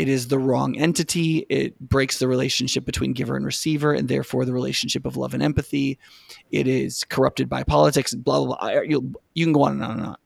[0.00, 1.44] it is the wrong entity.
[1.50, 5.42] It breaks the relationship between giver and receiver, and therefore the relationship of love and
[5.42, 5.98] empathy.
[6.50, 8.14] It is corrupted by politics.
[8.14, 8.56] Blah blah.
[8.56, 8.80] blah.
[8.80, 10.16] You, you can go on and on and on.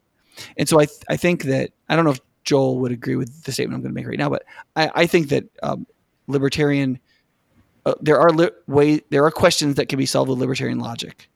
[0.57, 3.43] And so I th- I think that I don't know if Joel would agree with
[3.43, 4.45] the statement I'm going to make right now, but
[4.77, 5.89] I, I think that um,
[6.29, 7.01] libertarian
[7.85, 11.29] uh, there are li- way there are questions that can be solved with libertarian logic,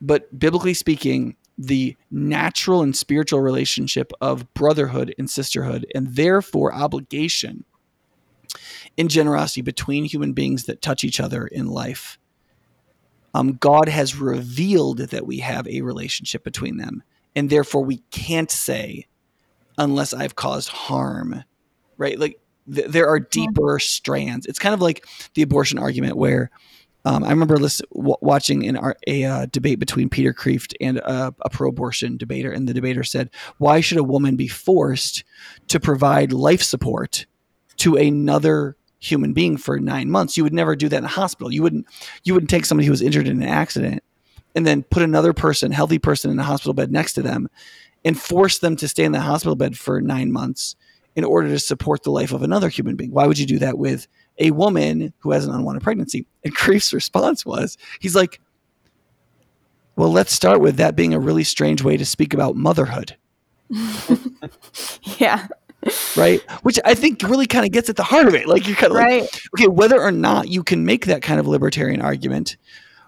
[0.00, 7.64] but biblically speaking, the natural and spiritual relationship of brotherhood and sisterhood, and therefore obligation
[8.96, 12.18] in generosity between human beings that touch each other in life.
[13.34, 17.02] Um, God has revealed that we have a relationship between them,
[17.34, 19.06] and therefore we can't say,
[19.76, 21.44] unless I've caused harm,
[21.98, 22.18] right?
[22.18, 22.40] Like
[22.72, 24.46] th- there are deeper strands.
[24.46, 26.50] It's kind of like the abortion argument where
[27.06, 31.48] um, I remember listen, w- watching a uh, debate between Peter Kreeft and a, a
[31.48, 35.22] pro-abortion debater, and the debater said, "Why should a woman be forced
[35.68, 37.26] to provide life support
[37.76, 40.36] to another human being for nine months?
[40.36, 41.54] You would never do that in a hospital.
[41.54, 41.86] You wouldn't.
[42.24, 44.02] You wouldn't take somebody who was injured in an accident
[44.56, 47.48] and then put another person, healthy person, in a hospital bed next to them,
[48.04, 50.74] and force them to stay in the hospital bed for nine months
[51.14, 53.12] in order to support the life of another human being.
[53.12, 56.26] Why would you do that with a woman who has an unwanted pregnancy.
[56.44, 58.40] And Kreeft's response was, he's like,
[59.96, 63.16] well, let's start with that being a really strange way to speak about motherhood.
[65.18, 65.46] yeah.
[66.16, 66.42] Right.
[66.62, 68.46] Which I think really kind of gets at the heart of it.
[68.46, 69.22] Like you're kind of right.
[69.22, 72.56] like, okay, whether or not you can make that kind of libertarian argument,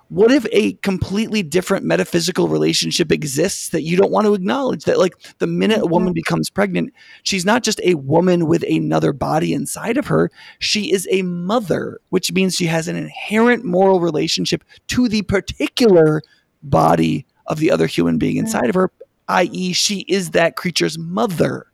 [0.09, 4.85] what if a completely different metaphysical relationship exists that you don't want to acknowledge?
[4.85, 5.93] That like the minute a mm-hmm.
[5.93, 6.93] woman becomes pregnant
[7.23, 10.31] she's not just a woman with another body inside of her.
[10.59, 16.23] She is a mother which means she has an inherent moral relationship to the particular
[16.63, 18.91] body of the other human being inside of her
[19.29, 21.67] i.e she is that creature's mother.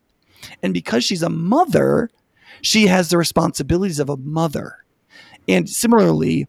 [0.63, 2.11] And because she's a mother
[2.63, 4.85] she has the responsibilities of a mother.
[5.47, 6.49] And similarly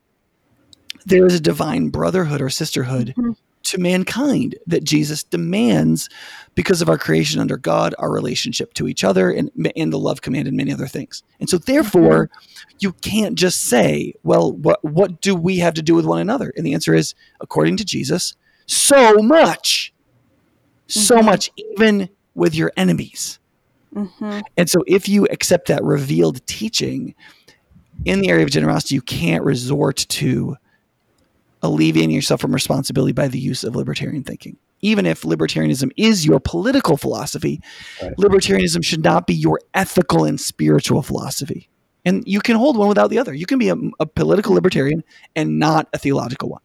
[1.06, 3.32] there is a divine brotherhood or sisterhood mm-hmm.
[3.64, 6.10] to mankind that Jesus demands
[6.56, 10.22] because of our creation under God, our relationship to each other, and, and the love
[10.22, 11.24] command, and many other things.
[11.40, 12.76] And so, therefore, mm-hmm.
[12.80, 16.52] you can't just say, well, what, what do we have to do with one another?
[16.56, 19.94] And the answer is, according to Jesus, so much.
[20.88, 21.00] Mm-hmm.
[21.00, 23.40] So much, even with your enemies.
[23.96, 24.42] Mm-hmm.
[24.58, 27.16] And so, if you accept that revealed teaching
[28.04, 30.58] in the area of generosity, you can't resort to
[31.66, 34.58] alleviating yourself from responsibility by the use of libertarian thinking.
[34.82, 37.62] Even if libertarianism is your political philosophy,
[38.02, 38.16] right.
[38.18, 41.70] libertarianism should not be your ethical and spiritual philosophy.
[42.06, 43.34] And you can hold one without the other.
[43.34, 45.04] You can be a, a political libertarian
[45.36, 46.62] and not a theological one.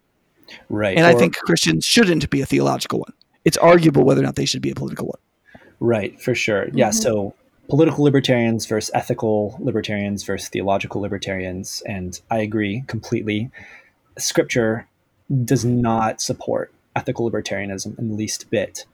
[0.69, 0.97] Right.
[0.97, 3.13] And or, I think Christians shouldn't be a theological one.
[3.45, 5.19] It's arguable whether or not they should be a political one.
[5.79, 6.67] Right, for sure.
[6.67, 6.79] Mm-hmm.
[6.79, 6.91] Yeah.
[6.91, 7.35] So
[7.71, 11.83] political libertarians versus ethical libertarians versus theological libertarians.
[11.87, 13.51] And I agree completely.
[14.19, 14.87] Scripture
[15.45, 18.85] does not support ethical libertarianism in the least bit.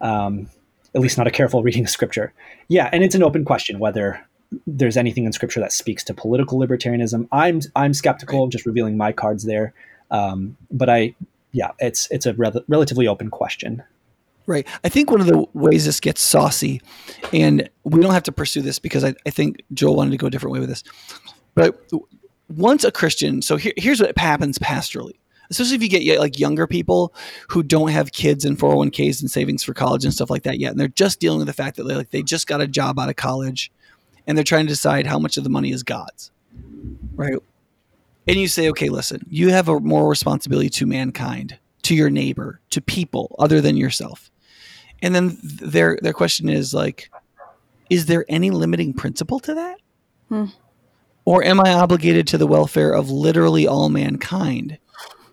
[0.00, 0.48] Um,
[0.94, 2.32] at least not a careful reading of scripture.
[2.68, 4.24] Yeah, and it's an open question whether
[4.66, 7.28] there's anything in scripture that speaks to political libertarianism.
[7.32, 9.72] I'm I'm skeptical, just revealing my cards there.
[10.10, 11.14] Um, but I,
[11.52, 13.82] yeah, it's it's a re- relatively open question.
[14.46, 14.66] Right.
[14.82, 16.82] I think one of the ways this gets saucy,
[17.32, 20.26] and we don't have to pursue this because I, I think Joel wanted to go
[20.26, 20.82] a different way with this.
[21.54, 21.88] But
[22.48, 25.19] once a Christian, so here, here's what happens pastorally
[25.50, 27.12] especially if you get like younger people
[27.48, 30.70] who don't have kids and 401ks and savings for college and stuff like that yet,
[30.70, 32.98] and they're just dealing with the fact that they like they just got a job
[32.98, 33.70] out of college,
[34.26, 36.30] and they're trying to decide how much of the money is God's,
[37.14, 37.38] right?
[38.28, 42.60] And you say, okay, listen, you have a moral responsibility to mankind, to your neighbor,
[42.70, 44.30] to people other than yourself,
[45.02, 47.10] and then their their question is like,
[47.90, 49.80] is there any limiting principle to that?
[50.28, 50.46] Hmm.
[51.24, 54.78] Or am I obligated to the welfare of literally all mankind?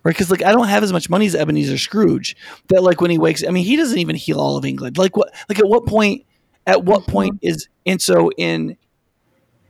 [0.07, 0.13] Right?
[0.13, 2.37] Because like I don't have as much money as Ebenezer Scrooge.
[2.69, 4.97] That like when he wakes, I mean, he doesn't even heal all of England.
[4.97, 5.35] Like what?
[5.49, 6.25] Like at what point?
[6.65, 7.11] At what mm-hmm.
[7.11, 8.77] point is and so in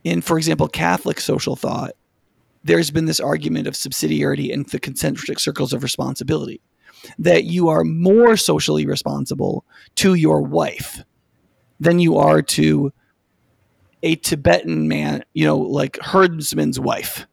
[0.03, 1.93] in for example Catholic social thought,
[2.63, 6.61] there's been this argument of subsidiarity and the concentric circles of responsibility
[7.17, 9.65] that you are more socially responsible
[9.95, 11.03] to your wife
[11.79, 12.93] than you are to
[14.03, 17.25] a Tibetan man, you know, like herdsman's wife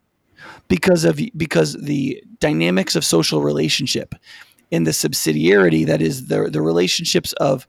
[0.68, 4.14] because of because the dynamics of social relationship
[4.72, 7.66] and the subsidiarity that is the the relationships of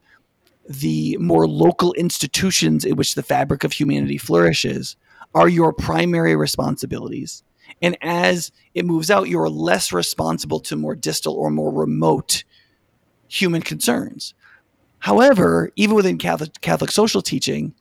[0.68, 4.96] the more local institutions in which the fabric of humanity flourishes
[5.34, 7.44] are your primary responsibilities.
[7.82, 12.44] And as it moves out you're less responsible to more distal or more remote
[13.28, 14.34] human concerns.
[15.00, 17.74] However even within catholic catholic social teaching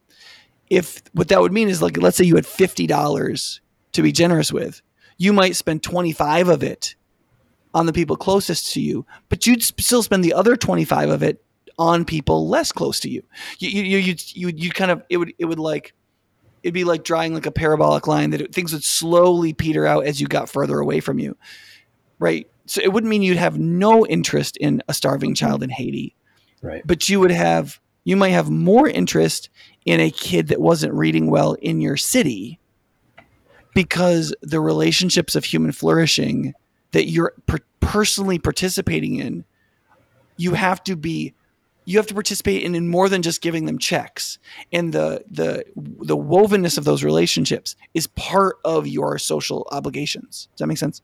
[0.70, 3.60] if what that would mean is like let's say you had $50
[3.94, 4.82] to be generous with
[5.18, 6.96] you might spend 25 of it
[7.74, 11.42] on the people closest to you but you'd still spend the other 25 of it
[11.78, 13.22] on people less close to you.
[13.60, 15.94] You you you you, you kind of it would it would like
[16.64, 20.06] it'd be like drawing like a parabolic line that it, things would slowly peter out
[20.06, 21.36] as you got further away from you
[22.20, 22.50] right?
[22.66, 26.16] So it wouldn't mean you'd have no interest in a starving child in haiti.
[26.62, 26.82] Right.
[26.86, 29.50] But you would have you might have more interest
[29.86, 32.60] in a kid that wasn't reading well in your city
[33.76, 36.56] because the relationships of human flourishing
[36.94, 39.46] that you're per- personally participating in
[40.38, 41.36] you have to be
[41.88, 44.40] you have to participate in, in more than just giving them checks.
[44.74, 50.48] And the the the wovenness of those relationships is part of your social obligations.
[50.54, 51.02] Does that make sense?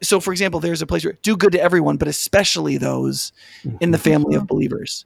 [0.00, 3.32] So for example there's a place where do good to everyone but especially those
[3.62, 3.76] mm-hmm.
[3.80, 5.04] in the family of believers.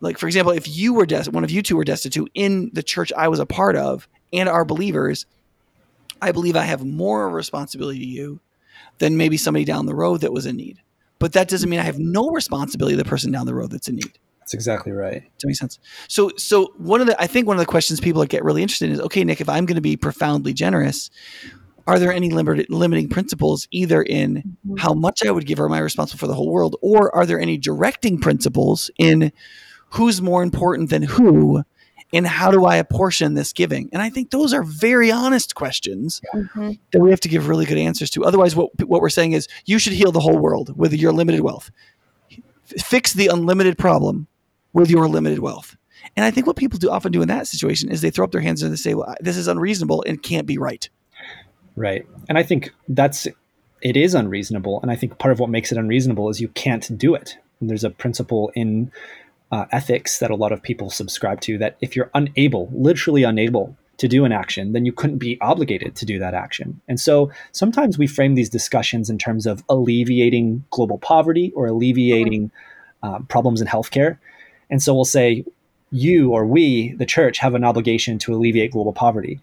[0.00, 2.82] Like for example if you were des- one of you two were destitute in the
[2.82, 5.26] church i was a part of and are believers
[6.22, 8.40] i believe i have more responsibility to you
[8.98, 10.80] than maybe somebody down the road that was in need.
[11.18, 13.88] But that doesn't mean i have no responsibility to the person down the road that's
[13.88, 14.18] in need.
[14.40, 15.22] That's exactly right.
[15.22, 15.78] Does that make sense?
[16.08, 18.86] So so one of the i think one of the questions people get really interested
[18.86, 21.10] in is okay nick if i'm going to be profoundly generous
[21.86, 24.76] are there any limited, limiting principles either in mm-hmm.
[24.76, 27.26] how much I would give or am I responsible for the whole world, or are
[27.26, 29.32] there any directing principles in
[29.90, 31.64] who's more important than who
[32.12, 33.88] and how do I apportion this giving?
[33.92, 36.72] And I think those are very honest questions mm-hmm.
[36.92, 38.24] that we have to give really good answers to.
[38.24, 41.40] Otherwise, what what we're saying is you should heal the whole world with your limited
[41.40, 41.70] wealth.
[42.64, 44.26] Fix the unlimited problem
[44.72, 45.76] with your limited wealth.
[46.16, 48.32] And I think what people do often do in that situation is they throw up
[48.32, 50.88] their hands and they say, "Well, this is unreasonable and can't be right."
[51.76, 52.06] Right.
[52.28, 53.26] And I think that's
[53.82, 56.98] it is unreasonable, and I think part of what makes it unreasonable is you can't
[56.98, 57.38] do it.
[57.60, 58.90] And there's a principle in
[59.50, 63.76] uh, ethics that a lot of people subscribe to that if you're unable, literally unable
[63.96, 66.80] to do an action, then you couldn't be obligated to do that action.
[66.88, 72.50] And so sometimes we frame these discussions in terms of alleviating global poverty or alleviating
[73.02, 74.18] uh, problems in healthcare.
[74.70, 75.44] And so we'll say,
[75.90, 79.40] you or we, the church, have an obligation to alleviate global poverty.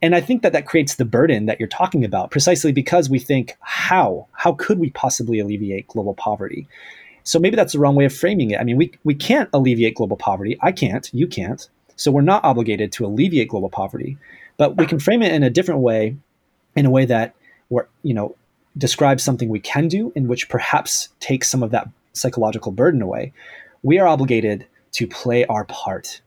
[0.00, 3.18] And I think that that creates the burden that you're talking about precisely because we
[3.18, 4.28] think, how?
[4.32, 6.66] How could we possibly alleviate global poverty?
[7.24, 8.60] So maybe that's the wrong way of framing it.
[8.60, 10.58] I mean, we, we can't alleviate global poverty.
[10.60, 11.08] I can't.
[11.12, 11.68] You can't.
[11.96, 14.16] So we're not obligated to alleviate global poverty,
[14.56, 16.16] but we can frame it in a different way,
[16.74, 17.34] in a way that
[17.68, 18.36] we're, you know,
[18.78, 23.32] describes something we can do, in which perhaps takes some of that psychological burden away.
[23.82, 26.20] We are obligated to play our part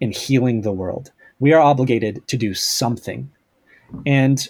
[0.00, 1.12] in healing the world.
[1.38, 3.30] We are obligated to do something.
[4.04, 4.48] And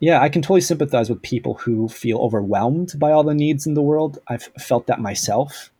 [0.00, 3.74] yeah, I can totally sympathize with people who feel overwhelmed by all the needs in
[3.74, 4.18] the world.
[4.28, 5.70] I've felt that myself.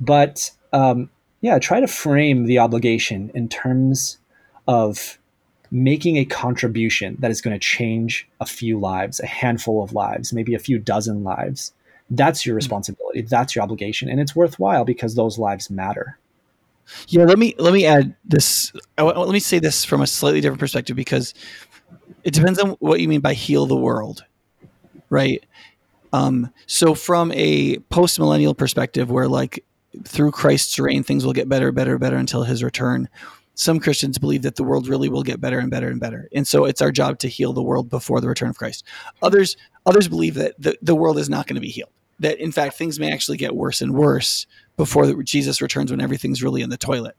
[0.00, 4.18] But um, yeah, try to frame the obligation in terms
[4.66, 5.18] of
[5.70, 10.32] making a contribution that is going to change a few lives, a handful of lives,
[10.32, 11.72] maybe a few dozen lives.
[12.10, 12.58] That's your hmm.
[12.58, 13.22] responsibility.
[13.22, 16.18] That's your obligation, and it's worthwhile because those lives matter.
[17.08, 18.72] Yeah, let me let me add this.
[18.96, 21.34] Let me say this from a slightly different perspective because
[22.26, 24.24] it depends on what you mean by heal the world,
[25.10, 25.46] right?
[26.12, 29.64] Um, so from a post millennial perspective, where like
[30.04, 33.08] through Christ's reign, things will get better, better, better until His return.
[33.54, 36.28] some Christians believe that the world really will get better and better and better.
[36.34, 38.84] And so it's our job to heal the world before the return of Christ.
[39.22, 39.56] Others
[39.86, 41.92] others believe that the, the world is not going to be healed.
[42.18, 44.46] That in fact things may actually get worse and worse
[44.76, 47.16] before Jesus returns when everything's really in the toilet.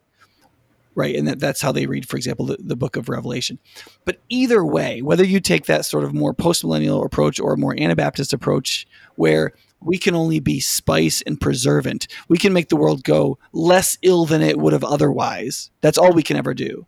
[0.98, 1.16] Right.
[1.16, 3.60] And that, that's how they read, for example, the, the book of Revelation.
[4.04, 7.80] But either way, whether you take that sort of more postmillennial approach or a more
[7.80, 12.08] Anabaptist approach where we can only be spice and preservant.
[12.30, 15.70] We can make the world go less ill than it would have otherwise.
[15.82, 16.88] That's all we can ever do.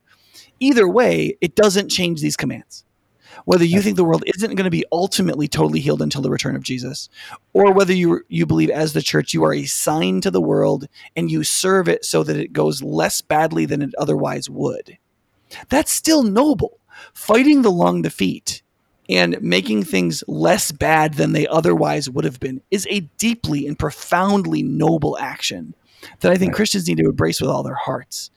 [0.59, 2.85] Either way, it doesn't change these commands.
[3.45, 6.55] Whether you think the world isn't going to be ultimately totally healed until the return
[6.55, 7.09] of Jesus,
[7.53, 10.87] or whether you you believe as the church you are a sign to the world
[11.15, 14.97] and you serve it so that it goes less badly than it otherwise would.
[15.69, 16.79] That's still noble.
[17.13, 18.61] Fighting the long defeat
[19.07, 23.77] and making things less bad than they otherwise would have been is a deeply and
[23.77, 25.73] profoundly noble action
[26.19, 26.53] that I think.
[26.53, 28.31] Christians need to embrace with all their hearts.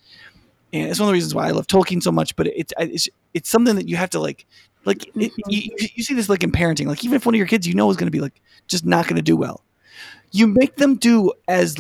[0.73, 2.35] And it's one of the reasons why I love Tolkien so much.
[2.35, 4.47] But it's it's it's something that you have to like
[4.85, 5.51] like it, mm-hmm.
[5.51, 6.87] you, you see this like in parenting.
[6.87, 8.85] Like even if one of your kids you know is going to be like just
[8.85, 9.65] not going to do well,
[10.31, 11.77] you make them do as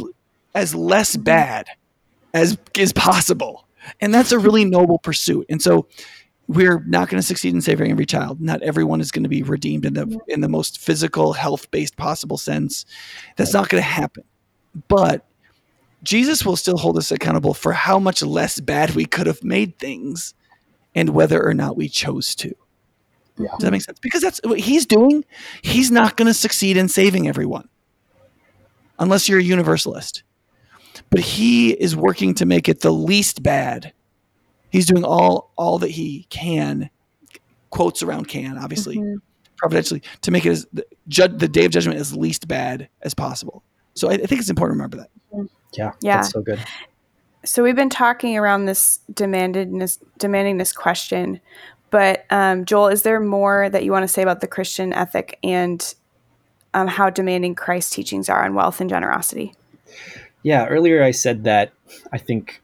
[0.54, 1.24] as less mm-hmm.
[1.24, 1.66] bad
[2.34, 3.66] as is possible,
[4.00, 5.46] and that's a really noble pursuit.
[5.48, 5.86] And so
[6.48, 8.40] we're not going to succeed in saving every child.
[8.40, 11.96] Not everyone is going to be redeemed in the in the most physical, health based
[11.96, 12.84] possible sense.
[13.36, 14.24] That's not going to happen.
[14.88, 15.26] But
[16.02, 19.78] Jesus will still hold us accountable for how much less bad we could have made
[19.78, 20.34] things,
[20.94, 22.54] and whether or not we chose to.
[23.38, 23.48] Yeah.
[23.50, 23.98] Does that make sense?
[23.98, 25.24] Because that's what he's doing.
[25.62, 27.68] He's not going to succeed in saving everyone,
[28.98, 30.22] unless you're a universalist.
[31.10, 33.92] But he is working to make it the least bad
[34.72, 36.90] he's doing all all that he can
[37.70, 39.18] quotes around can obviously mm-hmm.
[39.56, 43.14] providentially to make it as the, judge the day of judgment as least bad as
[43.14, 43.62] possible
[43.94, 46.58] so I, I think it's important to remember that yeah yeah that's so good
[47.44, 51.40] so we've been talking around this demandingness demanding this question
[51.92, 55.38] but um, joel is there more that you want to say about the christian ethic
[55.44, 55.94] and
[56.74, 59.54] um, how demanding christ's teachings are on wealth and generosity
[60.42, 61.72] yeah earlier i said that
[62.12, 62.60] i think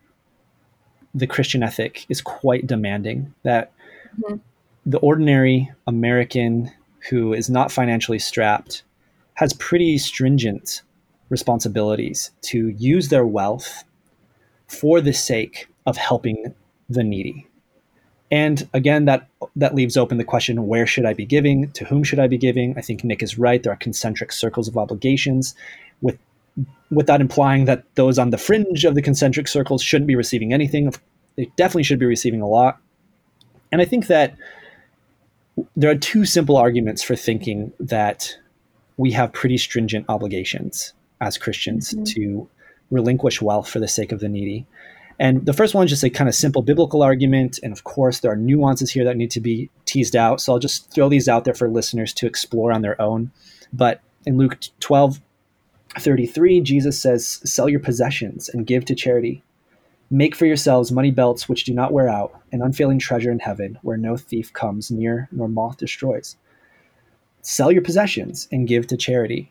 [1.14, 3.34] the Christian ethic is quite demanding.
[3.42, 3.72] That
[4.20, 4.36] mm-hmm.
[4.86, 6.70] the ordinary American
[7.10, 8.82] who is not financially strapped
[9.34, 10.82] has pretty stringent
[11.28, 13.84] responsibilities to use their wealth
[14.66, 16.54] for the sake of helping
[16.88, 17.47] the needy.
[18.30, 21.70] And again, that that leaves open the question: Where should I be giving?
[21.72, 22.74] To whom should I be giving?
[22.76, 23.62] I think Nick is right.
[23.62, 25.54] There are concentric circles of obligations,
[26.02, 26.18] with
[26.90, 30.92] without implying that those on the fringe of the concentric circles shouldn't be receiving anything.
[31.36, 32.78] They definitely should be receiving a lot.
[33.70, 34.34] And I think that
[35.76, 38.36] there are two simple arguments for thinking that
[38.96, 42.04] we have pretty stringent obligations as Christians mm-hmm.
[42.04, 42.48] to
[42.90, 44.66] relinquish wealth for the sake of the needy.
[45.18, 47.58] And the first one is just a kind of simple biblical argument.
[47.62, 50.40] And of course, there are nuances here that need to be teased out.
[50.40, 53.32] So I'll just throw these out there for listeners to explore on their own.
[53.72, 55.20] But in Luke 12,
[55.98, 59.42] 33, Jesus says, Sell your possessions and give to charity.
[60.10, 63.78] Make for yourselves money belts which do not wear out, an unfailing treasure in heaven,
[63.82, 66.36] where no thief comes near nor moth destroys.
[67.42, 69.50] Sell your possessions and give to charity.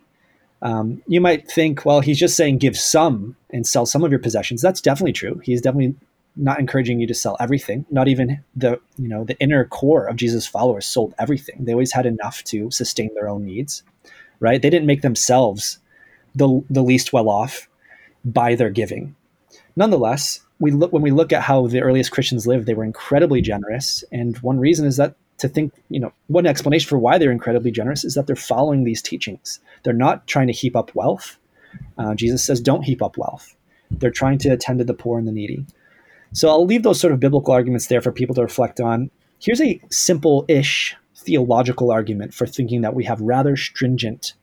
[0.62, 4.20] Um, you might think, well, he's just saying give some and sell some of your
[4.20, 4.62] possessions.
[4.62, 5.40] That's definitely true.
[5.44, 5.96] He's definitely
[6.36, 7.86] not encouraging you to sell everything.
[7.90, 11.66] Not even the you know the inner core of Jesus' followers sold everything.
[11.66, 13.84] They always had enough to sustain their own needs,
[14.40, 14.62] right?
[14.62, 15.80] They didn't make themselves
[16.36, 17.68] the, the least well off
[18.24, 19.16] by their giving.
[19.76, 23.42] Nonetheless, we look when we look at how the earliest Christians lived, they were incredibly
[23.42, 27.32] generous, and one reason is that to think, you know, one explanation for why they're
[27.32, 29.60] incredibly generous is that they're following these teachings.
[29.84, 31.38] They're not trying to heap up wealth.
[31.98, 33.56] Uh, Jesus says, "Don't heap up wealth."
[33.92, 35.66] They're trying to attend to the poor and the needy.
[36.34, 39.10] So I'll leave those sort of biblical arguments there for people to reflect on.
[39.40, 44.34] Here's a simple-ish theological argument for thinking that we have rather stringent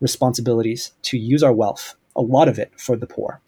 [0.00, 3.40] responsibilities to use our wealth, a lot of it for the poor.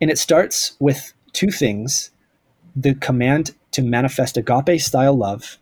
[0.00, 2.10] And it starts with two things
[2.74, 5.58] the command to manifest agape style love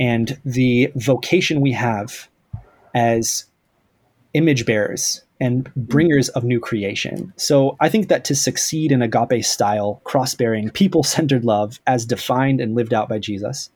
[0.00, 2.28] and the vocation we have
[2.94, 3.44] as
[4.32, 7.32] image bearers and bringers of new creation.
[7.36, 12.04] So I think that to succeed in agape style, cross bearing, people centered love as
[12.04, 13.70] defined and lived out by Jesus,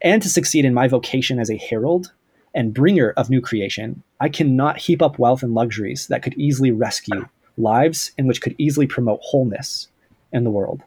[0.00, 2.12] and to succeed in my vocation as a herald
[2.54, 6.70] and bringer of new creation, I cannot heap up wealth and luxuries that could easily
[6.70, 9.88] rescue lives and which could easily promote wholeness
[10.32, 10.82] in the world.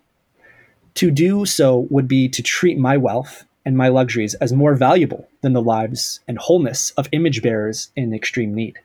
[0.95, 5.28] To do so would be to treat my wealth and my luxuries as more valuable
[5.41, 8.80] than the lives and wholeness of image bearers in extreme need.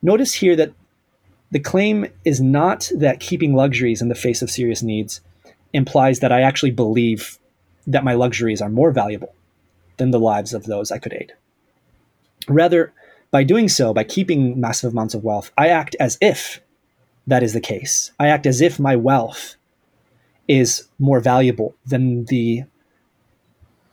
[0.00, 0.72] Notice here that
[1.50, 5.20] the claim is not that keeping luxuries in the face of serious needs
[5.74, 7.38] implies that I actually believe
[7.86, 9.34] that my luxuries are more valuable
[9.98, 11.34] than the lives of those I could aid.
[12.48, 12.94] Rather,
[13.30, 16.62] by doing so, by keeping massive amounts of wealth, I act as if
[17.26, 18.10] that is the case.
[18.18, 19.56] I act as if my wealth
[20.48, 22.64] is more valuable than the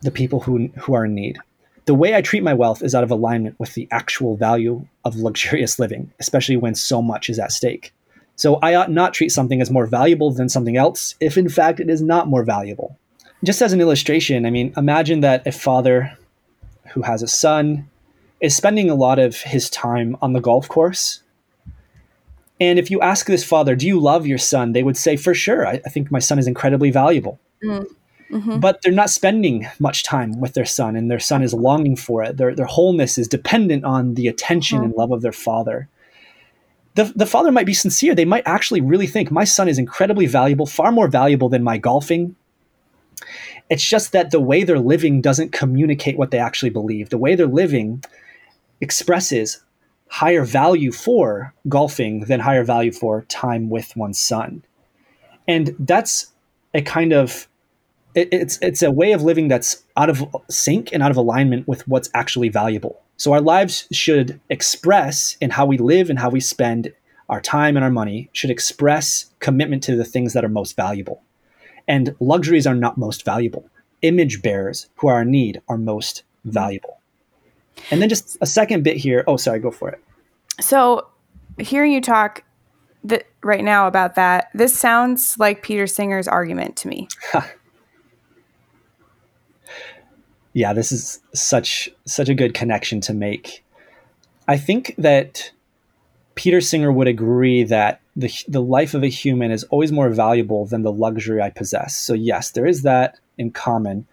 [0.03, 1.39] the people who who are in need.
[1.85, 5.17] The way I treat my wealth is out of alignment with the actual value of
[5.17, 7.93] luxurious living, especially when so much is at stake.
[8.35, 11.79] So I ought not treat something as more valuable than something else if in fact
[11.79, 12.97] it is not more valuable.
[13.43, 16.17] Just as an illustration, I mean, imagine that a father
[16.93, 17.89] who has a son
[18.39, 21.21] is spending a lot of his time on the golf course.
[22.59, 24.71] And if you ask this father, Do you love your son?
[24.71, 27.39] they would say, For sure, I, I think my son is incredibly valuable.
[27.63, 27.85] Mm.
[28.32, 28.59] Mm-hmm.
[28.59, 32.24] But they're not spending much time with their son, and their son is longing for
[32.24, 32.38] it.
[32.38, 34.86] Their, their wholeness is dependent on the attention mm-hmm.
[34.86, 35.88] and love of their father
[36.95, 38.13] the, the father might be sincere.
[38.13, 41.78] They might actually really think my son is incredibly valuable, far more valuable than my
[41.78, 42.36] golfing.
[43.69, 47.09] It's just that the way they're living doesn't communicate what they actually believe.
[47.09, 48.03] The way they're living
[48.82, 49.63] expresses
[50.07, 54.63] higher value for golfing than higher value for time with one's son.
[55.47, 56.32] And that's
[56.74, 57.47] a kind of
[58.16, 61.68] it, it's it's a way of living that's out of sync and out of alignment
[61.68, 63.01] with what's actually valuable.
[63.18, 66.93] So our lives should express in how we live and how we spend
[67.30, 71.22] our time and our money should express commitment to the things that are most valuable.
[71.88, 73.70] And luxuries are not most valuable.
[74.01, 76.99] Image bearers who are in need are most valuable.
[77.91, 79.24] And then just a second bit here.
[79.28, 80.03] Oh, sorry, go for it.
[80.59, 81.07] So,
[81.57, 82.43] hearing you talk
[83.07, 87.07] th- right now about that, this sounds like Peter Singer's argument to me.
[90.53, 93.63] yeah, this is such such a good connection to make.
[94.47, 95.51] I think that
[96.35, 100.65] Peter Singer would agree that the the life of a human is always more valuable
[100.65, 101.97] than the luxury I possess.
[101.97, 104.05] So yes, there is that in common.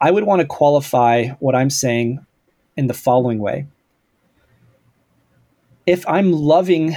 [0.00, 2.24] I would want to qualify what I'm saying
[2.76, 3.66] in the following way.
[5.86, 6.96] If I'm loving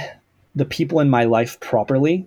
[0.54, 2.26] the people in my life properly,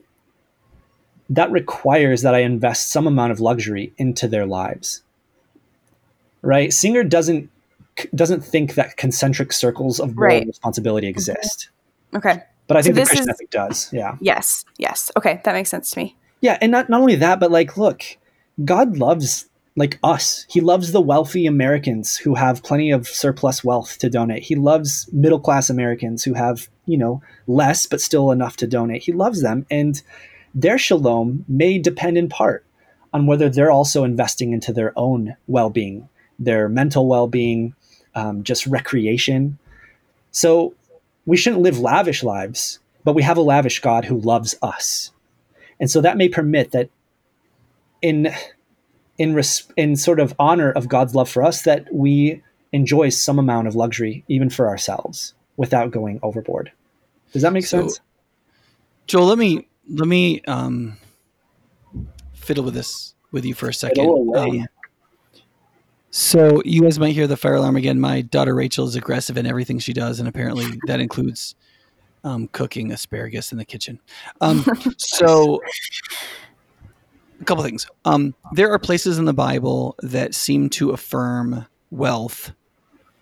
[1.30, 5.04] that requires that I invest some amount of luxury into their lives
[6.42, 6.72] right?
[6.74, 7.50] Singer doesn't
[8.16, 10.48] doesn't think that concentric circles of moral right.
[10.48, 11.70] responsibility exist.
[12.16, 12.30] Okay.
[12.30, 12.44] okay.
[12.68, 13.92] But I think so the Christian is, ethic does.
[13.92, 14.16] Yeah.
[14.22, 14.64] Yes.
[14.78, 15.12] Yes.
[15.18, 16.16] Okay, that makes sense to me.
[16.42, 18.04] Yeah, and not not only that, but like, look,
[18.64, 20.46] God loves like us.
[20.50, 24.44] He loves the wealthy Americans who have plenty of surplus wealth to donate.
[24.44, 29.04] He loves middle class Americans who have, you know, less but still enough to donate.
[29.04, 30.02] He loves them and
[30.54, 32.66] their shalom may depend in part
[33.14, 36.10] on whether they're also investing into their own well-being
[36.40, 37.76] their mental well being,
[38.16, 39.60] um, just recreation.
[40.32, 40.74] So
[41.26, 45.12] we shouldn't live lavish lives, but we have a lavish God who loves us.
[45.80, 46.90] And so that may permit that
[48.02, 48.34] in
[49.18, 53.38] in res- in sort of honor of God's love for us that we enjoy some
[53.38, 56.72] amount of luxury even for ourselves without going overboard.
[57.34, 58.00] Does that make so, sense?
[59.08, 60.98] Joel, let me let me um,
[62.34, 64.10] fiddle with this with you for a second.
[64.36, 64.68] Um,
[66.12, 68.00] so you guys might hear the fire alarm again.
[68.00, 71.56] My daughter Rachel is aggressive in everything she does, and apparently that includes
[72.24, 74.00] um, cooking asparagus in the kitchen.
[74.42, 74.66] Um,
[74.98, 75.62] so
[77.40, 77.88] a couple things.
[78.06, 82.52] Um, there are places in the Bible that seem to affirm wealth,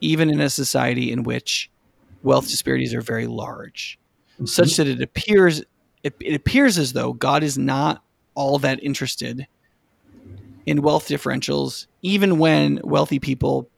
[0.01, 1.69] even in a society in which
[2.23, 3.99] wealth disparities are very large,
[4.35, 4.45] mm-hmm.
[4.45, 5.61] such that it appears
[6.03, 9.47] it, it appears as though God is not all that interested
[10.68, 13.70] in wealth differentials, even when wealthy people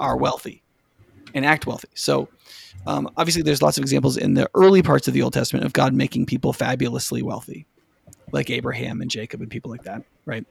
[0.00, 0.64] are wealthy
[1.34, 1.90] and act wealthy.
[1.94, 2.28] So,
[2.86, 5.74] um, obviously, there's lots of examples in the early parts of the Old Testament of
[5.74, 7.66] God making people fabulously wealthy,
[8.32, 10.46] like Abraham and Jacob and people like that, right?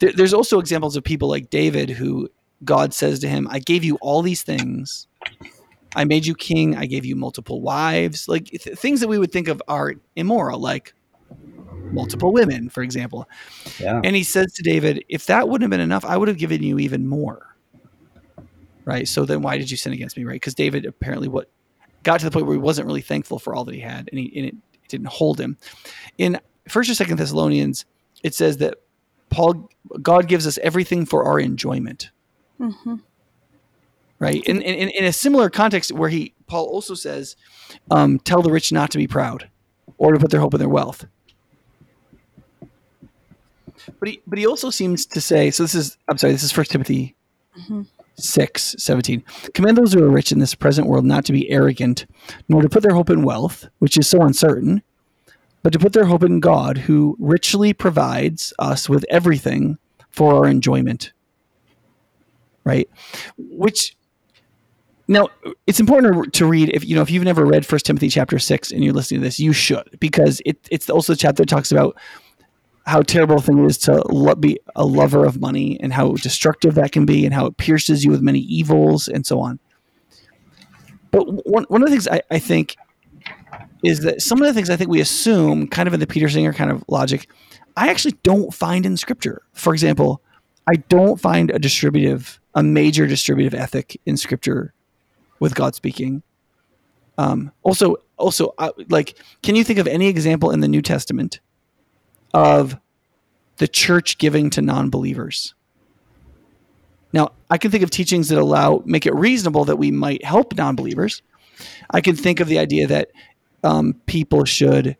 [0.00, 2.28] There, there's also examples of people like David who
[2.64, 5.06] God says to him, I gave you all these things.
[5.94, 6.76] I made you king.
[6.76, 8.28] I gave you multiple wives.
[8.28, 10.94] Like th- things that we would think of are immoral, like
[11.92, 13.28] multiple women, for example.
[13.78, 14.00] Yeah.
[14.02, 16.62] And he says to David, if that wouldn't have been enough, I would have given
[16.62, 17.56] you even more.
[18.84, 19.06] Right.
[19.06, 20.24] So then why did you sin against me?
[20.24, 20.34] Right.
[20.34, 21.50] Because David apparently what
[22.02, 24.18] got to the point where he wasn't really thankful for all that he had and,
[24.18, 25.58] he, and it, it didn't hold him.
[26.18, 27.84] In first or second Thessalonians,
[28.22, 28.76] it says that
[29.28, 29.70] Paul,
[30.02, 32.10] God gives us everything for our enjoyment.
[32.58, 32.96] Mm-hmm.
[34.18, 34.44] Right.
[34.44, 37.36] In, in, in a similar context where he, Paul also says,
[37.90, 39.48] um, tell the rich not to be proud
[39.96, 41.06] or to put their hope in their wealth.
[43.98, 46.52] But he but he also seems to say so this is I'm sorry, this is
[46.52, 47.14] first Timothy
[47.58, 47.82] mm-hmm.
[48.16, 49.22] 6, 17.
[49.54, 52.06] Command those who are rich in this present world not to be arrogant,
[52.48, 54.82] nor to put their hope in wealth, which is so uncertain,
[55.62, 59.78] but to put their hope in God, who richly provides us with everything
[60.10, 61.12] for our enjoyment.
[62.64, 62.88] Right?
[63.36, 63.96] Which
[65.08, 65.28] now
[65.66, 68.70] it's important to read if you know if you've never read First Timothy chapter six
[68.70, 71.72] and you're listening to this, you should because it, it's also the chapter that talks
[71.72, 71.96] about
[72.86, 76.12] how terrible a thing it is to lo- be a lover of money and how
[76.14, 79.58] destructive that can be and how it pierces you with many evils and so on.
[81.10, 82.76] But one, one of the things I, I think
[83.82, 86.28] is that some of the things I think we assume, kind of in the Peter
[86.28, 87.28] Singer kind of logic,
[87.76, 89.42] I actually don't find in Scripture.
[89.52, 90.22] For example,
[90.68, 94.74] I don't find a distributive, a major distributive ethic in Scripture
[95.38, 96.22] with God speaking.
[97.18, 98.54] Um, also, also,
[98.88, 101.40] like, can you think of any example in the New Testament
[102.32, 102.76] of
[103.56, 105.54] the church giving to non-believers?
[107.12, 110.56] Now, I can think of teachings that allow make it reasonable that we might help
[110.56, 111.22] non-believers.
[111.90, 113.10] I can think of the idea that
[113.64, 114.96] um, people should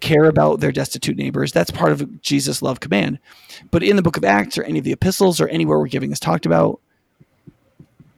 [0.00, 1.52] care about their destitute neighbors.
[1.52, 3.18] That's part of Jesus' love command.
[3.70, 6.12] But in the book of Acts or any of the epistles or anywhere where giving
[6.12, 6.80] is talked about,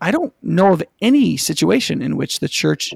[0.01, 2.93] I don't know of any situation in which the church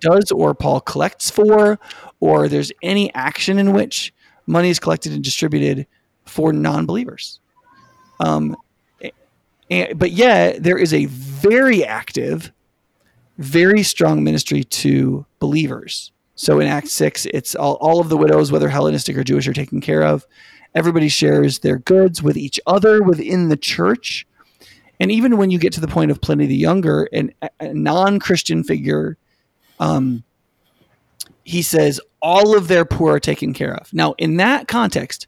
[0.00, 1.78] does or Paul collects for,
[2.20, 4.11] or there's any action in which
[4.46, 5.86] money is collected and distributed
[6.24, 7.40] for non believers.
[8.20, 8.56] Um,
[9.70, 12.52] and, but yet there is a very active
[13.38, 16.12] very strong ministry to believers.
[16.34, 19.52] So in Act 6, it's all, all of the widows, whether Hellenistic or Jewish, are
[19.52, 20.26] taken care of.
[20.74, 24.26] Everybody shares their goods with each other within the church.
[24.98, 28.18] And even when you get to the point of Pliny the Younger, and a non
[28.18, 29.18] Christian figure,
[29.80, 30.24] um,
[31.44, 33.92] he says all of their poor are taken care of.
[33.92, 35.26] Now, in that context,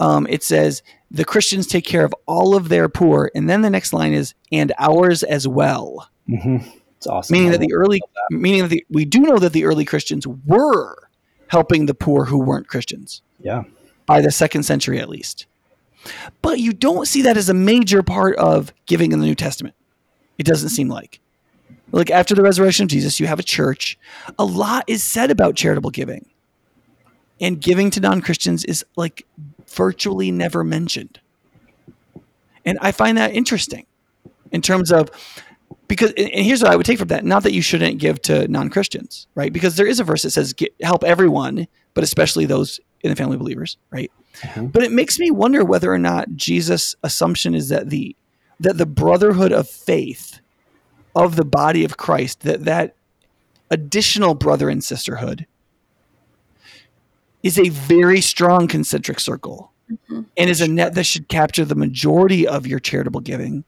[0.00, 3.30] um, it says the Christians take care of all of their poor.
[3.34, 6.08] And then the next line is, and ours as well.
[6.28, 6.68] Mm-hmm.
[6.96, 7.34] It's awesome.
[7.34, 8.36] Meaning that the early, that.
[8.36, 10.96] meaning that the, we do know that the early Christians were
[11.48, 13.22] helping the poor who weren't Christians.
[13.40, 13.64] Yeah.
[14.06, 15.46] By the second century, at least.
[16.40, 19.74] But you don't see that as a major part of giving in the New Testament.
[20.38, 21.20] It doesn't seem like.
[21.92, 23.98] Like after the resurrection of Jesus, you have a church.
[24.38, 26.26] A lot is said about charitable giving.
[27.40, 29.26] And giving to non Christians is like
[29.68, 31.20] virtually never mentioned.
[32.64, 33.86] And I find that interesting
[34.52, 35.10] in terms of
[35.88, 38.46] because and here's what I would take from that: not that you shouldn't give to
[38.48, 39.52] non Christians, right?
[39.52, 43.36] Because there is a verse that says help everyone, but especially those in the family
[43.36, 44.10] believers, right?
[44.40, 44.66] Mm-hmm.
[44.66, 48.14] But it makes me wonder whether or not Jesus' assumption is that the
[48.60, 50.40] that the brotherhood of faith
[51.14, 52.94] of the body of Christ, that that
[53.70, 55.46] additional brother and sisterhood
[57.42, 60.22] is a very strong concentric circle mm-hmm.
[60.36, 63.64] and is a net that should capture the majority of your charitable giving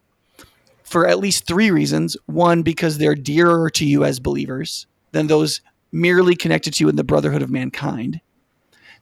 [0.82, 2.16] for at least three reasons.
[2.26, 6.97] One, because they're dearer to you as believers than those merely connected to you in
[6.97, 8.20] the brotherhood of mankind.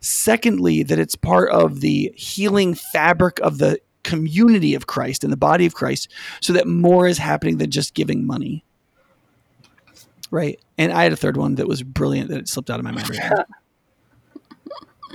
[0.00, 5.36] Secondly, that it's part of the healing fabric of the community of Christ and the
[5.36, 6.08] body of Christ,
[6.40, 8.64] so that more is happening than just giving money.
[10.30, 10.58] Right.
[10.78, 12.90] And I had a third one that was brilliant that it slipped out of my
[12.90, 13.10] mind.
[13.10, 13.46] Right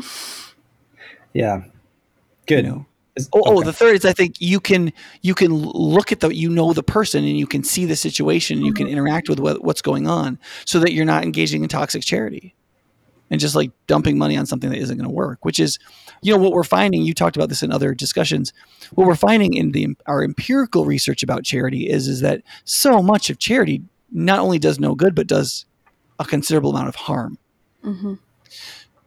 [1.34, 1.64] yeah.
[2.46, 2.66] Good.
[2.66, 2.86] You know,
[3.20, 3.52] Oh, oh, okay.
[3.52, 6.74] oh, the third is I think you can you can look at the you know
[6.74, 8.94] the person and you can see the situation and you can mm-hmm.
[8.94, 12.54] interact with what, what's going on so that you're not engaging in toxic charity
[13.30, 15.44] and just like dumping money on something that isn't going to work.
[15.44, 15.80] Which is,
[16.22, 17.02] you know, what we're finding.
[17.02, 18.54] You talked about this in other discussions.
[18.94, 23.30] What we're finding in the our empirical research about charity is is that so much
[23.30, 25.66] of charity not only does no good but does
[26.20, 27.38] a considerable amount of harm.
[27.84, 28.16] Mm-hmm.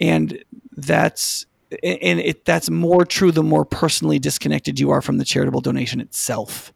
[0.00, 1.46] And that's
[1.82, 6.00] and it that's more true the more personally disconnected you are from the charitable donation
[6.00, 6.72] itself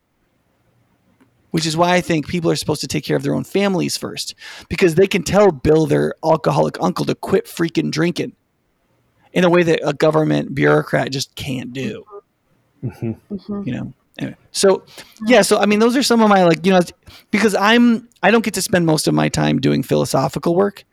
[1.55, 3.97] which is why I think people are supposed to take care of their own families
[3.97, 4.35] first
[4.68, 8.35] because they can tell Bill, their alcoholic uncle, to quit freaking drinking
[9.35, 12.05] in a way that a government bureaucrat just can't do.
[12.82, 13.35] Mm-hmm.
[13.35, 13.62] mm-hmm.
[13.68, 13.93] You know.
[14.16, 14.85] Anyway, so
[15.26, 16.80] yeah, so I mean, those are some of my like, you know,
[17.32, 20.85] because I'm I don't get to spend most of my time doing philosophical work.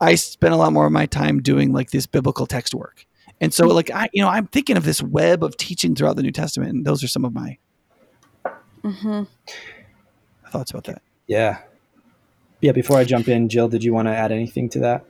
[0.00, 3.06] I spend a lot more of my time doing like this biblical text work.
[3.40, 6.22] And so, like, I, you know, I'm thinking of this web of teaching throughout the
[6.22, 7.56] New Testament, and those are some of my
[8.84, 9.22] mm-hmm.
[10.50, 11.02] thoughts about that.
[11.26, 11.58] Yeah.
[12.60, 12.72] Yeah.
[12.72, 15.04] Before I jump in, Jill, did you want to add anything to that?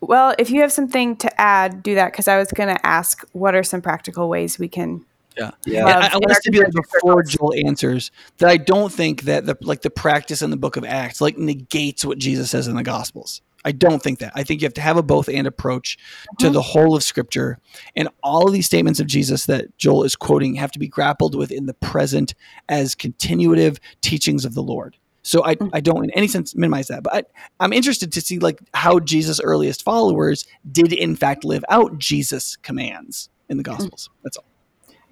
[0.00, 3.26] Well, if you have something to add, do that because I was going to ask
[3.32, 5.04] what are some practical ways we can.
[5.36, 5.84] Yeah, yeah.
[5.84, 9.44] I, I want us to be like before Joel answers that I don't think that
[9.44, 12.76] the like the practice in the Book of Acts like negates what Jesus says in
[12.76, 13.42] the Gospels.
[13.66, 14.32] I don't think that.
[14.34, 15.98] I think you have to have a both and approach
[16.38, 16.52] to uh-huh.
[16.54, 17.58] the whole of Scripture.
[17.96, 21.34] And all of these statements of Jesus that Joel is quoting have to be grappled
[21.34, 22.34] with in the present
[22.68, 24.96] as continuative teachings of the Lord.
[25.26, 27.24] So I, I don't in any sense minimize that, but I,
[27.58, 32.54] I'm interested to see like how Jesus' earliest followers did in fact live out Jesus'
[32.54, 34.08] commands in the Gospels.
[34.22, 34.44] That's all.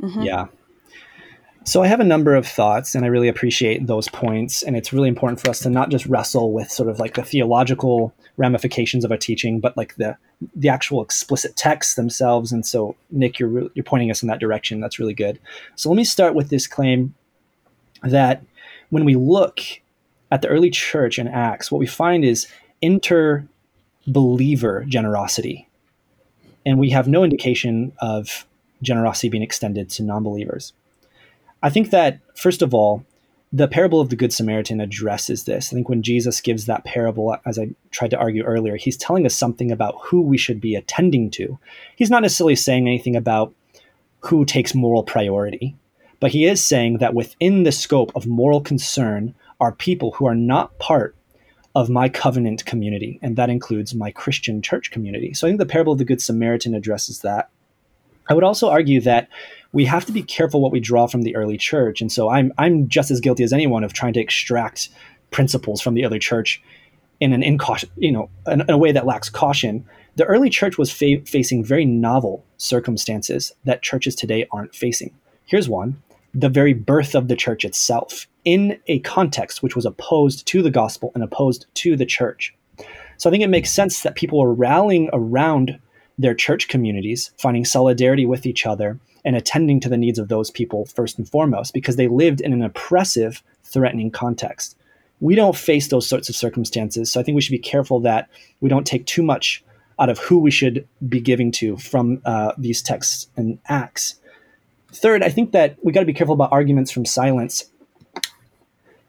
[0.00, 0.22] Mm-hmm.
[0.22, 0.46] Yeah.
[1.64, 4.62] So I have a number of thoughts, and I really appreciate those points.
[4.62, 7.24] And it's really important for us to not just wrestle with sort of like the
[7.24, 10.16] theological ramifications of a teaching, but like the
[10.54, 12.52] the actual explicit texts themselves.
[12.52, 14.78] And so, Nick, you're you're pointing us in that direction.
[14.78, 15.40] That's really good.
[15.74, 17.14] So let me start with this claim
[18.02, 18.44] that
[18.90, 19.60] when we look
[20.34, 22.48] at the early church in Acts, what we find is
[22.82, 23.46] inter
[24.04, 25.68] believer generosity,
[26.66, 28.44] and we have no indication of
[28.82, 30.72] generosity being extended to non believers.
[31.62, 33.06] I think that first of all,
[33.52, 35.72] the parable of the Good Samaritan addresses this.
[35.72, 39.26] I think when Jesus gives that parable, as I tried to argue earlier, he's telling
[39.26, 41.60] us something about who we should be attending to.
[41.94, 43.54] He's not necessarily saying anything about
[44.18, 45.76] who takes moral priority,
[46.18, 50.34] but he is saying that within the scope of moral concern are people who are
[50.34, 51.16] not part
[51.74, 55.34] of my covenant community, and that includes my Christian church community.
[55.34, 57.50] So I think the parable of the Good Samaritan addresses that.
[58.28, 59.28] I would also argue that
[59.72, 62.00] we have to be careful what we draw from the early church.
[62.00, 64.88] And so I'm I'm just as guilty as anyone of trying to extract
[65.30, 66.62] principles from the early church
[67.20, 69.84] in an incaution, you know, in, in a way that lacks caution.
[70.16, 75.12] The early church was fa- facing very novel circumstances that churches today aren't facing.
[75.44, 76.00] Here's one:
[76.34, 80.70] the very birth of the church itself in a context which was opposed to the
[80.70, 82.54] gospel and opposed to the church.
[83.16, 85.78] So I think it makes sense that people were rallying around
[86.18, 90.50] their church communities, finding solidarity with each other, and attending to the needs of those
[90.50, 94.76] people first and foremost because they lived in an oppressive, threatening context.
[95.20, 97.10] We don't face those sorts of circumstances.
[97.10, 98.28] So I think we should be careful that
[98.60, 99.64] we don't take too much
[99.98, 104.16] out of who we should be giving to from uh, these texts and acts.
[104.94, 107.64] Third, I think that we got to be careful about arguments from silence.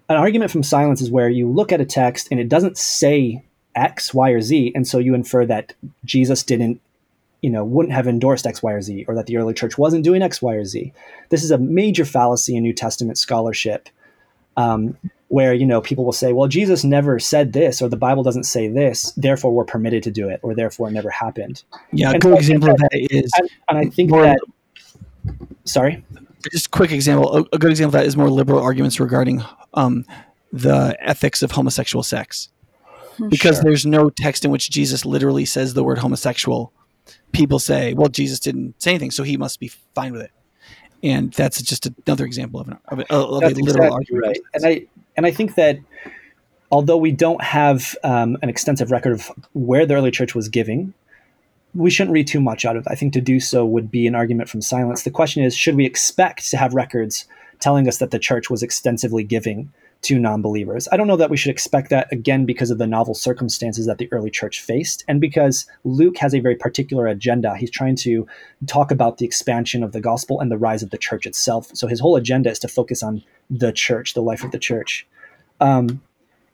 [0.08, 3.44] An argument from silence is where you look at a text and it doesn't say
[3.76, 5.74] X, Y, or Z, and so you infer that
[6.06, 6.80] Jesus didn't
[7.46, 10.04] you know, wouldn't have endorsed X, Y, or Z, or that the early church wasn't
[10.04, 10.92] doing X, Y, or Z.
[11.30, 13.88] This is a major fallacy in New Testament scholarship,
[14.58, 18.24] um, where you know people will say, "Well, Jesus never said this, or the Bible
[18.24, 21.62] doesn't say this, therefore we're permitted to do it, or therefore it never happened."
[21.92, 24.40] Yeah, and a good so example of that is, and, and I think more, that.
[25.66, 26.04] Sorry.
[26.52, 27.38] Just a quick example.
[27.38, 30.06] A, a, good example of that is more liberal arguments regarding um,
[30.54, 32.50] the ethics of homosexual sex
[33.30, 33.64] because sure.
[33.64, 36.72] there's no text in which Jesus literally says the word homosexual
[37.32, 40.32] people say, well, Jesus didn't say anything, so he must be fine with it.
[41.04, 44.26] And that's just another example of, an, of, a, of a literal exactly argument.
[44.26, 44.40] Right.
[44.54, 44.86] And I
[45.18, 45.78] and I think that
[46.72, 50.94] although we don't have um, an extensive record of where the early church was giving,
[51.76, 52.92] we shouldn't read too much out of it.
[52.92, 55.04] I think to do so would be an argument from silence.
[55.04, 57.26] The question is, should we expect to have records
[57.60, 59.72] telling us that the church was extensively giving
[60.06, 60.88] to non believers.
[60.92, 63.98] I don't know that we should expect that again because of the novel circumstances that
[63.98, 67.58] the early church faced and because Luke has a very particular agenda.
[67.58, 68.28] He's trying to
[68.68, 71.72] talk about the expansion of the gospel and the rise of the church itself.
[71.74, 75.08] So his whole agenda is to focus on the church, the life of the church.
[75.60, 76.02] Um,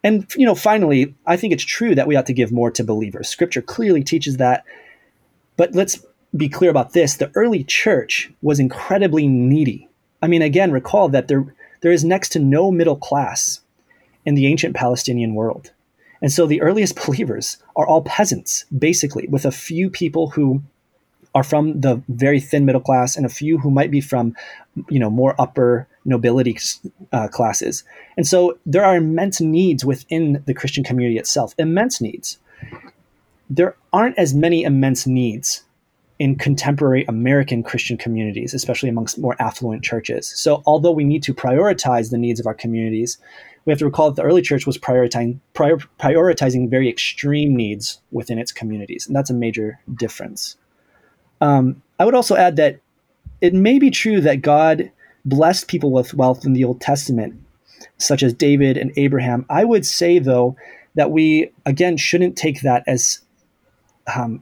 [0.03, 2.83] and you know, finally, I think it's true that we ought to give more to
[2.85, 3.27] believers.
[3.27, 4.63] Scripture clearly teaches that.
[5.57, 9.87] But let's be clear about this: the early church was incredibly needy.
[10.21, 13.61] I mean, again, recall that there there is next to no middle class
[14.25, 15.71] in the ancient Palestinian world.
[16.21, 20.61] And so the earliest believers are all peasants, basically, with a few people who
[21.33, 24.35] are from the very thin middle class and a few who might be from,
[24.89, 26.57] you know, more upper nobility
[27.13, 27.83] uh, classes.
[28.17, 32.37] And so there are immense needs within the Christian community itself, immense needs.
[33.53, 35.63] There aren't as many immense needs
[36.19, 40.31] in contemporary American Christian communities, especially amongst more affluent churches.
[40.35, 43.17] So, although we need to prioritize the needs of our communities,
[43.65, 47.99] we have to recall that the early church was prioritizing, prior, prioritizing very extreme needs
[48.11, 50.55] within its communities, and that's a major difference.
[51.41, 52.79] Um, I would also add that
[53.41, 54.91] it may be true that God
[55.25, 57.35] blessed people with wealth in the Old Testament,
[57.97, 59.45] such as David and Abraham.
[59.49, 60.55] I would say, though,
[60.95, 63.19] that we, again, shouldn't take that as
[64.15, 64.41] um,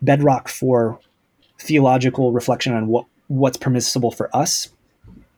[0.00, 0.98] bedrock for
[1.58, 4.68] theological reflection on what what's permissible for us,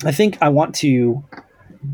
[0.04, 1.22] I think I want to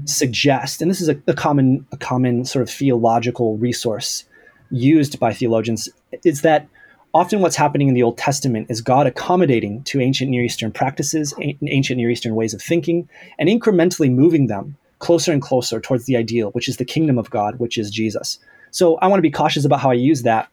[0.05, 4.25] suggest, and this is a, a common a common sort of theological resource
[4.71, 5.89] used by theologians,
[6.25, 6.69] is that
[7.13, 11.35] often what's happening in the Old Testament is God accommodating to ancient Near Eastern practices,
[11.39, 13.09] ancient Near Eastern ways of thinking,
[13.39, 17.31] and incrementally moving them closer and closer towards the ideal, which is the kingdom of
[17.31, 18.39] God, which is Jesus.
[18.71, 20.49] So I want to be cautious about how I use that.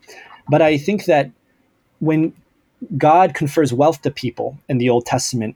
[0.49, 1.31] But I think that
[1.99, 2.33] when
[2.97, 5.55] God confers wealth to people in the Old Testament,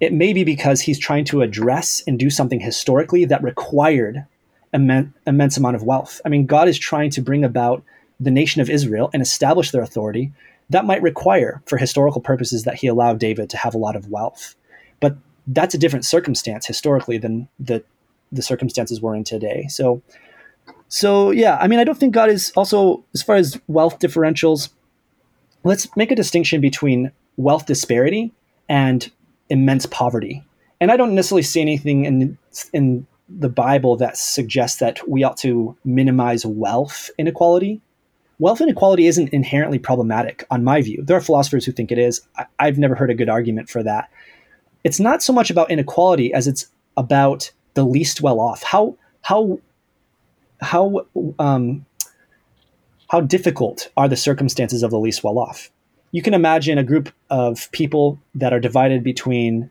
[0.00, 4.24] it may be because he's trying to address and do something historically that required
[4.72, 6.20] immense, immense amount of wealth.
[6.24, 7.82] I mean, God is trying to bring about
[8.18, 10.32] the nation of Israel and establish their authority.
[10.70, 14.08] That might require, for historical purposes, that he allowed David to have a lot of
[14.08, 14.54] wealth.
[15.00, 15.16] But
[15.46, 17.82] that's a different circumstance historically than the
[18.30, 19.66] the circumstances we're in today.
[19.68, 20.00] So,
[20.92, 24.68] so yeah, I mean, I don't think God is also as far as wealth differentials.
[25.64, 28.30] Let's make a distinction between wealth disparity
[28.68, 29.10] and
[29.48, 30.44] immense poverty.
[30.82, 32.36] And I don't necessarily see anything in
[32.74, 37.80] in the Bible that suggests that we ought to minimize wealth inequality.
[38.38, 41.02] Wealth inequality isn't inherently problematic, on my view.
[41.02, 42.20] There are philosophers who think it is.
[42.36, 44.10] I, I've never heard a good argument for that.
[44.84, 46.66] It's not so much about inequality as it's
[46.98, 48.62] about the least well off.
[48.62, 49.58] How how
[50.62, 51.06] how
[51.38, 51.84] um,
[53.08, 55.70] how difficult are the circumstances of the least well off?
[56.12, 59.70] You can imagine a group of people that are divided between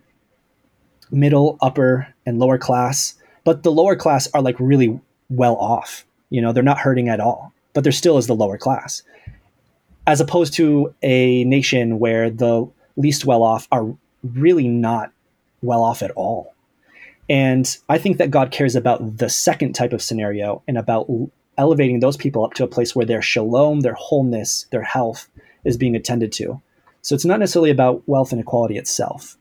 [1.11, 6.05] middle, upper, and lower class, but the lower class are like really well off.
[6.29, 9.03] You know, they're not hurting at all, but there still is the lower class.
[10.07, 12.67] As opposed to a nation where the
[12.97, 15.11] least well off are really not
[15.61, 16.50] well off at all.
[17.29, 21.09] And I think that God cares about the second type of scenario and about
[21.57, 25.29] elevating those people up to a place where their shalom, their wholeness, their health
[25.63, 26.61] is being attended to.
[27.01, 29.37] So it's not necessarily about wealth and equality itself.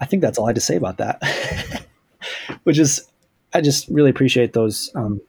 [0.00, 1.86] I think that's all I had to say about that.
[2.64, 3.08] Which is,
[3.52, 4.90] I just really appreciate those.
[4.94, 5.20] Um,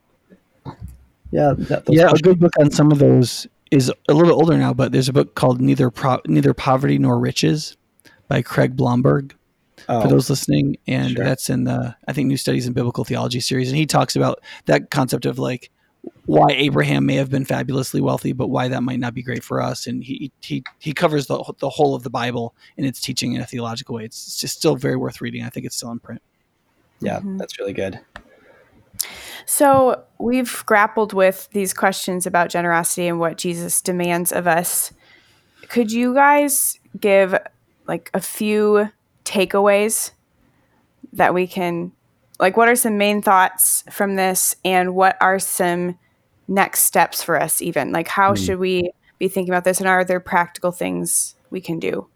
[1.31, 2.09] yeah, that, yeah.
[2.09, 2.19] Questions.
[2.19, 5.13] A good book on some of those is a little older now, but there's a
[5.13, 7.77] book called "Neither Pro- Neither Poverty Nor Riches"
[8.27, 9.35] by Craig Blomberg.
[9.91, 11.25] Oh, for those listening, and sure.
[11.25, 14.39] that's in the I think New Studies in Biblical Theology series, and he talks about
[14.65, 15.71] that concept of like
[16.27, 19.59] why Abraham may have been fabulously wealthy, but why that might not be great for
[19.59, 19.87] us.
[19.87, 23.41] And he he he covers the the whole of the Bible in its teaching in
[23.41, 24.05] a theological way.
[24.05, 25.43] It's just still very worth reading.
[25.43, 26.21] I think it's still in print.
[26.99, 27.37] Yeah, mm-hmm.
[27.37, 27.99] that's really good.
[29.47, 34.93] So we've grappled with these questions about generosity and what Jesus demands of us.
[35.67, 37.35] Could you guys give
[37.87, 38.91] like a few
[39.29, 40.11] takeaways
[41.13, 41.91] that we can
[42.39, 45.99] like what are some main thoughts from this and what are some
[46.47, 47.91] next steps for us even?
[47.91, 48.45] Like how mm.
[48.45, 52.07] should we be thinking about this and are there practical things we can do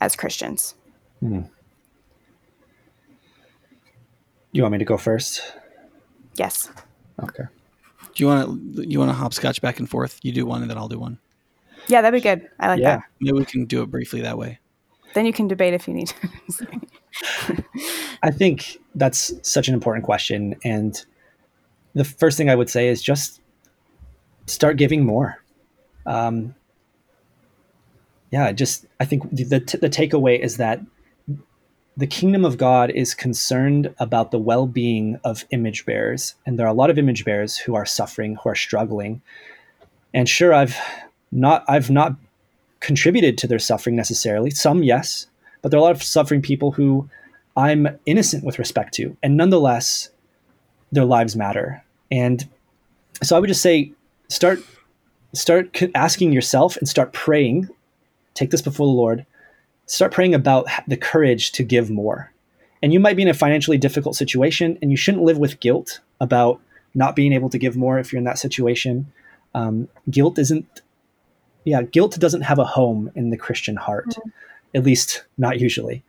[0.00, 0.74] as christians?
[1.22, 1.50] Mm.
[4.52, 5.42] you want me to go first?
[6.36, 6.70] Yes.
[7.22, 7.44] Okay.
[8.14, 10.18] Do you want to you want to hopscotch back and forth?
[10.22, 11.18] You do one and then i'll do one.
[11.88, 12.48] Yeah that'd be good.
[12.58, 12.96] I like yeah.
[12.96, 13.04] that.
[13.20, 14.60] Maybe we can do it briefly that way
[15.14, 16.14] then you can debate if you need to
[18.22, 20.56] I think that's such an important question.
[20.64, 21.00] And
[21.94, 23.40] the first thing I would say is just
[24.46, 25.42] start giving more.
[26.06, 26.54] Um,
[28.30, 30.80] yeah, just I think the, the, the takeaway is that
[31.96, 36.34] the kingdom of God is concerned about the well being of image bearers.
[36.46, 39.22] And there are a lot of image bearers who are suffering, who are struggling.
[40.14, 40.76] And sure, I've
[41.32, 42.14] not, I've not
[42.80, 44.50] contributed to their suffering necessarily.
[44.50, 45.26] Some, yes,
[45.62, 47.08] but there are a lot of suffering people who
[47.56, 50.10] I'm innocent with respect to, and nonetheless,
[50.92, 51.84] their lives matter.
[52.10, 52.48] And
[53.22, 53.92] so I would just say,
[54.28, 54.60] start
[55.32, 57.68] start asking yourself and start praying.
[58.34, 59.26] Take this before the Lord.
[59.86, 62.32] Start praying about the courage to give more.
[62.82, 66.00] And you might be in a financially difficult situation, and you shouldn't live with guilt
[66.20, 66.60] about
[66.94, 69.12] not being able to give more if you're in that situation.
[69.54, 70.80] Um, guilt isn't,
[71.64, 74.28] yeah, guilt doesn't have a home in the Christian heart, mm-hmm.
[74.74, 76.02] at least not usually.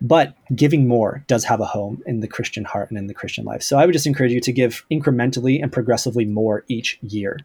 [0.00, 3.44] But giving more does have a home in the Christian heart and in the Christian
[3.44, 3.62] life.
[3.62, 7.38] So I would just encourage you to give incrementally and progressively more each year.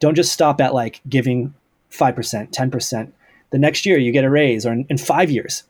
[0.00, 1.54] Don't just stop at like giving
[1.90, 3.12] 5%, 10%.
[3.50, 5.64] The next year you get a raise, or in, in five years,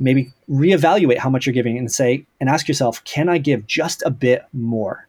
[0.00, 4.02] maybe reevaluate how much you're giving and say, and ask yourself, can I give just
[4.06, 5.06] a bit more?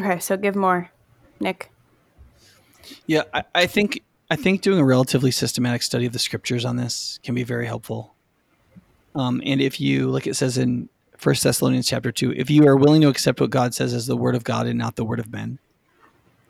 [0.00, 0.90] Okay, so give more.
[1.40, 1.70] Nick.
[3.06, 6.76] Yeah, I, I think I think doing a relatively systematic study of the scriptures on
[6.76, 8.14] this can be very helpful.
[9.14, 12.76] Um, and if you, like it says in First Thessalonians chapter two, if you are
[12.76, 15.20] willing to accept what God says as the word of God and not the word
[15.20, 15.58] of men,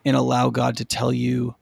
[0.04, 1.54] and allow God to tell you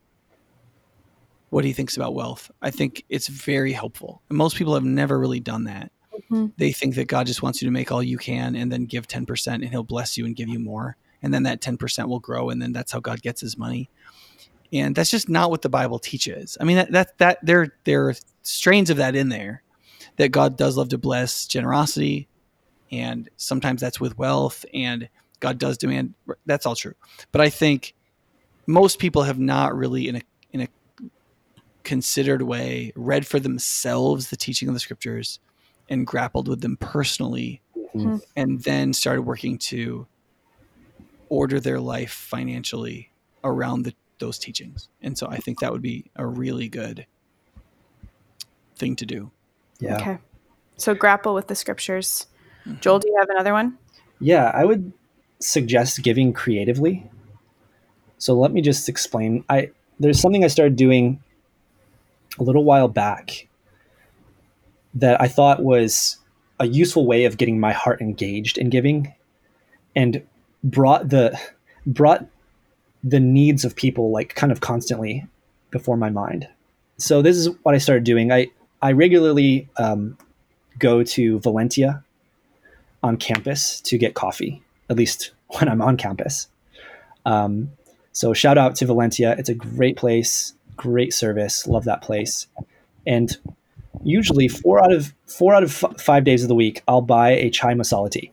[1.51, 4.23] what He thinks about wealth, I think it's very helpful.
[4.29, 5.93] And most people have never really done that.
[6.13, 6.47] Mm-hmm.
[6.57, 9.07] They think that God just wants you to make all you can and then give
[9.07, 12.09] ten percent, and He'll bless you and give you more, and then that ten percent
[12.09, 13.91] will grow, and then that's how God gets His money
[14.73, 16.57] and that's just not what the Bible teaches.
[16.61, 19.63] I mean, that that, that there there are strains of that in there,
[20.17, 22.29] that God does love to bless generosity,
[22.91, 25.09] and sometimes that's with wealth, and
[25.41, 26.15] God does demand.
[26.47, 26.95] That's all true,
[27.33, 27.95] but I think
[28.67, 30.69] most people have not really, in a in a
[31.83, 35.39] considered way, read for themselves the teaching of the scriptures
[35.89, 37.61] and grappled with them personally
[37.95, 38.17] mm-hmm.
[38.37, 40.07] and then started working to
[41.29, 43.11] order their life financially
[43.43, 43.95] around the,
[44.25, 44.89] those teachings.
[45.03, 47.07] And so I think that would be a really good
[48.77, 49.31] thing to do.
[49.81, 49.97] Yeah.
[49.97, 50.19] Okay.
[50.77, 52.27] So grapple with the scriptures.
[52.67, 52.81] Mm-hmm.
[52.81, 53.77] Joel, do you have another one?
[54.21, 54.93] Yeah, I would
[55.41, 57.09] suggest giving creatively.
[58.17, 59.45] So let me just explain.
[59.51, 59.71] I
[60.01, 61.23] there's something I started doing
[62.39, 63.49] a little while back
[64.95, 66.17] that I thought was
[66.59, 69.13] a useful way of getting my heart engaged in giving
[69.95, 70.23] and
[70.63, 71.39] brought the
[71.87, 72.27] brought
[73.05, 75.27] the needs of people like kind of constantly
[75.71, 76.49] before my mind.
[76.97, 78.33] So this is what I started doing.
[78.33, 78.49] I
[78.81, 80.17] I regularly um,
[80.79, 82.03] go to Valentia
[83.03, 86.49] on campus to get coffee, at least when I'm on campus.
[87.27, 87.71] Um,
[88.13, 89.39] so shout out to Valentia.
[89.39, 91.67] It's a great place, great service.
[91.67, 92.47] Love that place.
[93.07, 93.37] And
[94.03, 97.31] usually four out of four out of f- five days of the week, I'll buy
[97.31, 98.33] a chai masala tea.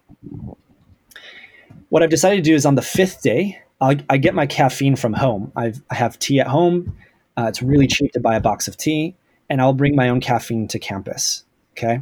[1.90, 4.96] What I've decided to do is on the fifth day, I'll, i get my caffeine
[4.96, 5.52] from home.
[5.56, 6.96] I've, I have tea at home.
[7.38, 9.16] Uh, it's really cheap to buy a box of tea,
[9.50, 11.44] and I'll bring my own caffeine to campus.
[11.72, 12.02] Okay.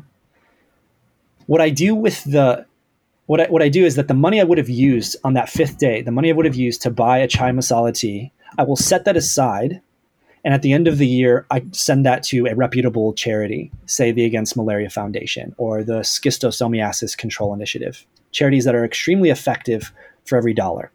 [1.48, 2.66] What I do with the
[3.26, 5.50] what I, what I do is that the money I would have used on that
[5.50, 8.64] fifth day, the money I would have used to buy a chai masala tea, I
[8.64, 9.82] will set that aside
[10.44, 14.12] and at the end of the year, I send that to a reputable charity, say
[14.12, 19.92] the Against Malaria Foundation or the Schistosomiasis Control Initiative, charities that are extremely effective
[20.26, 20.92] for every dollar.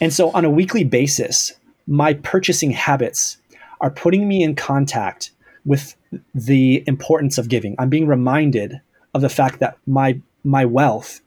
[0.00, 1.52] And so on a weekly basis,
[1.86, 3.38] my purchasing habits
[3.80, 5.30] are putting me in contact
[5.64, 5.96] with
[6.34, 7.74] the importance of giving.
[7.78, 8.80] I'm being reminded
[9.14, 11.20] of the fact that my my wealth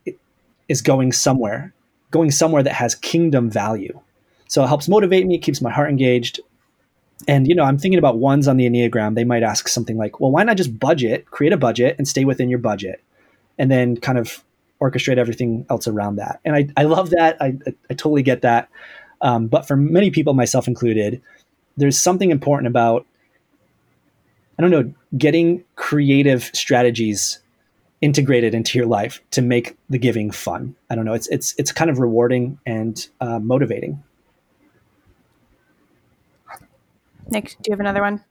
[0.67, 1.73] is going somewhere,
[2.11, 3.99] going somewhere that has kingdom value.
[4.47, 6.39] So it helps motivate me, keeps my heart engaged,
[7.27, 10.19] and you know i'm thinking about ones on the enneagram they might ask something like
[10.19, 13.01] well why not just budget create a budget and stay within your budget
[13.57, 14.43] and then kind of
[14.81, 18.41] orchestrate everything else around that and i, I love that I, I, I totally get
[18.41, 18.69] that
[19.21, 21.21] um, but for many people myself included
[21.75, 23.05] there's something important about
[24.57, 27.39] i don't know getting creative strategies
[28.01, 31.71] integrated into your life to make the giving fun i don't know it's it's it's
[31.71, 34.03] kind of rewarding and uh, motivating
[37.29, 38.23] Nick, do you have another one?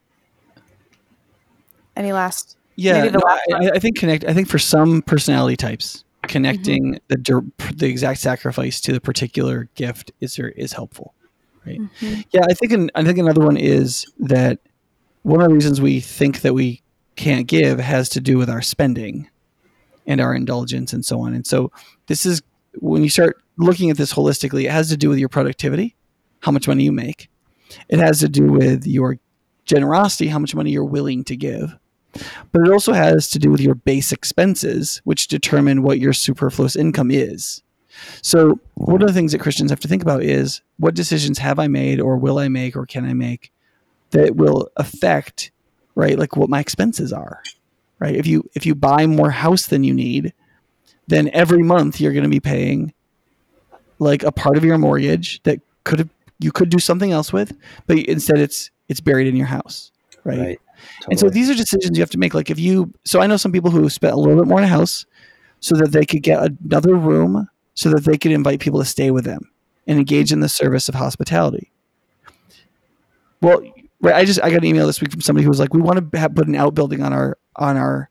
[1.96, 2.56] Any last?
[2.76, 4.24] Yeah, no, I, I, think connect.
[4.24, 7.52] I think for some personality types, connecting mm-hmm.
[7.62, 11.14] the the exact sacrifice to the particular gift is is helpful,
[11.66, 11.80] right?
[11.80, 12.20] Mm-hmm.
[12.30, 12.72] Yeah, I think.
[12.72, 14.58] An, I think another one is that
[15.22, 16.82] one of the reasons we think that we
[17.16, 19.28] can't give has to do with our spending
[20.06, 21.34] and our indulgence and so on.
[21.34, 21.72] And so
[22.06, 22.42] this is
[22.74, 25.96] when you start looking at this holistically, it has to do with your productivity,
[26.40, 27.28] how much money you make,
[27.88, 29.18] it has to do with your
[29.64, 31.76] generosity, how much money you're willing to give.
[32.52, 36.76] But it also has to do with your base expenses, which determine what your superfluous
[36.76, 37.62] income is.
[38.22, 41.58] So, one of the things that Christians have to think about is what decisions have
[41.58, 43.52] I made, or will I make, or can I make
[44.10, 45.50] that will affect,
[45.94, 47.42] right, like what my expenses are,
[47.98, 48.14] right?
[48.14, 50.34] If you if you buy more house than you need,
[51.06, 52.92] then every month you're going to be paying
[53.98, 57.56] like a part of your mortgage that could have you could do something else with,
[57.86, 59.90] but instead it's it's buried in your house,
[60.24, 60.38] right?
[60.38, 60.60] right.
[61.00, 61.12] Totally.
[61.12, 62.34] And so these are decisions you have to make.
[62.34, 64.64] Like if you, so I know some people who spent a little bit more in
[64.64, 65.06] a house
[65.60, 69.10] so that they could get another room so that they could invite people to stay
[69.10, 69.50] with them
[69.86, 71.70] and engage in the service of hospitality.
[73.40, 73.60] Well,
[74.00, 75.80] right, I just I got an email this week from somebody who was like, we
[75.80, 78.10] want to have, put an outbuilding on our on our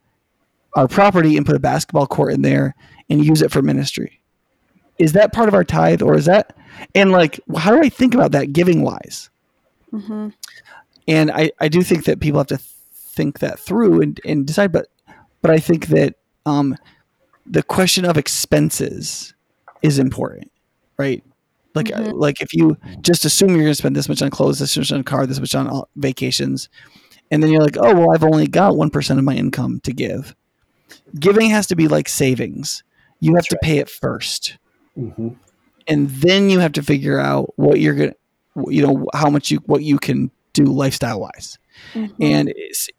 [0.75, 2.75] our property and put a basketball court in there
[3.09, 4.21] and use it for ministry.
[4.99, 6.55] Is that part of our tithe or is that
[6.93, 9.29] and like how do i think about that giving wise
[9.93, 10.29] mm-hmm.
[11.07, 14.71] And I, I do think that people have to think that through and, and decide
[14.71, 14.87] but
[15.41, 16.15] but i think that
[16.47, 16.75] um,
[17.45, 19.33] the question of expenses
[19.81, 20.51] is important
[20.97, 21.23] right?
[21.73, 22.11] Like mm-hmm.
[22.11, 24.91] like if you just assume you're going to spend this much on clothes this much
[24.91, 26.69] on a car this much on vacations
[27.31, 30.35] and then you're like oh well i've only got 1% of my income to give.
[31.19, 32.83] Giving has to be like savings.
[33.19, 33.63] You have That's to right.
[33.63, 34.57] pay it 1st
[34.97, 35.29] mm-hmm.
[35.87, 38.13] And then you have to figure out what you're gonna
[38.69, 41.57] you know how much you what you can do lifestyle wise
[41.93, 42.13] mm-hmm.
[42.21, 42.53] and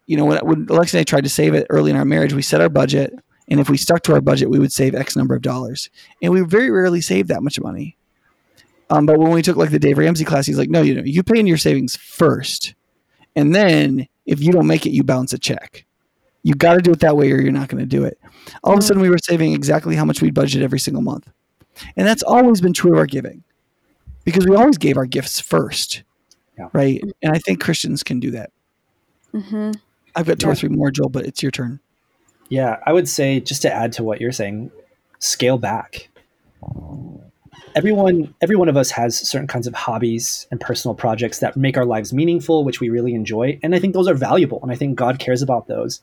[0.05, 2.33] you know when, when alexa and i tried to save it early in our marriage
[2.33, 3.13] we set our budget
[3.49, 5.89] and if we stuck to our budget we would save x number of dollars
[6.21, 7.97] and we very rarely saved that much money
[8.89, 11.03] um, but when we took like the dave ramsey class he's like no you know
[11.03, 12.75] you pay in your savings first
[13.35, 15.85] and then if you don't make it you bounce a check
[16.43, 18.19] you got to do it that way or you're not going to do it
[18.63, 18.77] all mm-hmm.
[18.77, 21.29] of a sudden we were saving exactly how much we budget every single month
[21.95, 23.43] and that's always been true of our giving
[24.27, 26.03] because we always gave our gifts first.
[26.57, 26.69] Yeah.
[26.73, 27.01] Right.
[27.21, 28.51] And I think Christians can do that.
[29.33, 29.71] Mm-hmm.
[30.15, 30.53] I've got two yeah.
[30.53, 31.79] or three more, Joel, but it's your turn.
[32.49, 34.71] Yeah, I would say just to add to what you're saying,
[35.19, 36.09] scale back.
[37.75, 41.77] Everyone, every one of us has certain kinds of hobbies and personal projects that make
[41.77, 44.75] our lives meaningful, which we really enjoy, and I think those are valuable, and I
[44.75, 46.01] think God cares about those.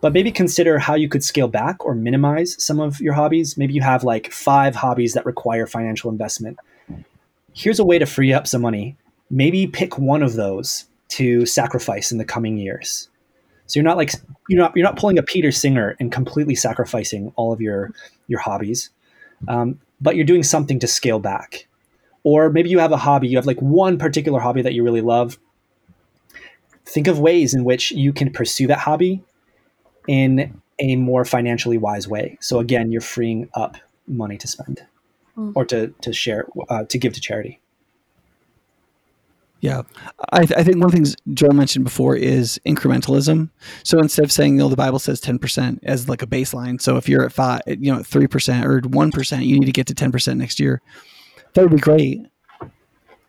[0.00, 3.58] But maybe consider how you could scale back or minimize some of your hobbies.
[3.58, 6.58] Maybe you have like five hobbies that require financial investment.
[7.52, 8.96] Here's a way to free up some money.
[9.30, 13.08] Maybe pick one of those to sacrifice in the coming years.
[13.66, 14.12] So you're not like
[14.48, 17.92] you're not you're not pulling a Peter Singer and completely sacrificing all of your
[18.26, 18.90] your hobbies,
[19.46, 21.66] um, but you're doing something to scale back.
[22.24, 25.00] Or maybe you have a hobby, you have like one particular hobby that you really
[25.00, 25.38] love.
[26.84, 29.22] Think of ways in which you can pursue that hobby
[30.06, 32.38] in a more financially wise way.
[32.40, 33.76] So again, you're freeing up
[34.06, 34.84] money to spend
[35.36, 35.52] mm.
[35.54, 37.60] or to to share uh, to give to charity.
[39.60, 39.82] Yeah,
[40.32, 43.50] I, th- I, think one of the things Joel mentioned before is incrementalism.
[43.82, 46.80] So instead of saying, you know, the Bible says ten percent as like a baseline.
[46.80, 49.72] So if you're at five, you know, three percent or one percent, you need to
[49.72, 50.80] get to ten percent next year.
[51.54, 52.20] That would be great.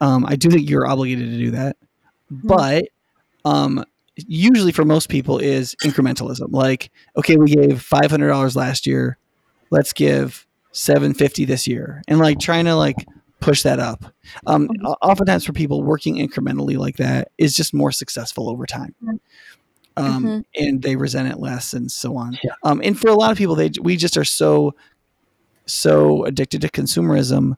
[0.02, 1.78] Um, I do think you're obligated to do that,
[2.32, 2.48] mm-hmm.
[2.48, 2.86] but
[3.44, 3.84] um,
[4.16, 6.52] usually for most people is incrementalism.
[6.52, 9.18] Like, okay, we gave five hundred dollars last year,
[9.72, 13.08] let's give seven fifty this year, and like trying to like
[13.40, 14.06] push that up.
[14.48, 14.86] Um, mm-hmm.
[14.86, 18.96] Oftentimes, for people working incrementally like that, is just more successful over time.
[19.04, 19.16] Mm-hmm.
[19.98, 20.40] Um, mm-hmm.
[20.64, 22.38] and they resent it less, and so on.
[22.44, 22.52] Yeah.
[22.64, 24.76] Um, and for a lot of people, they we just are so
[25.66, 27.58] so addicted to consumerism.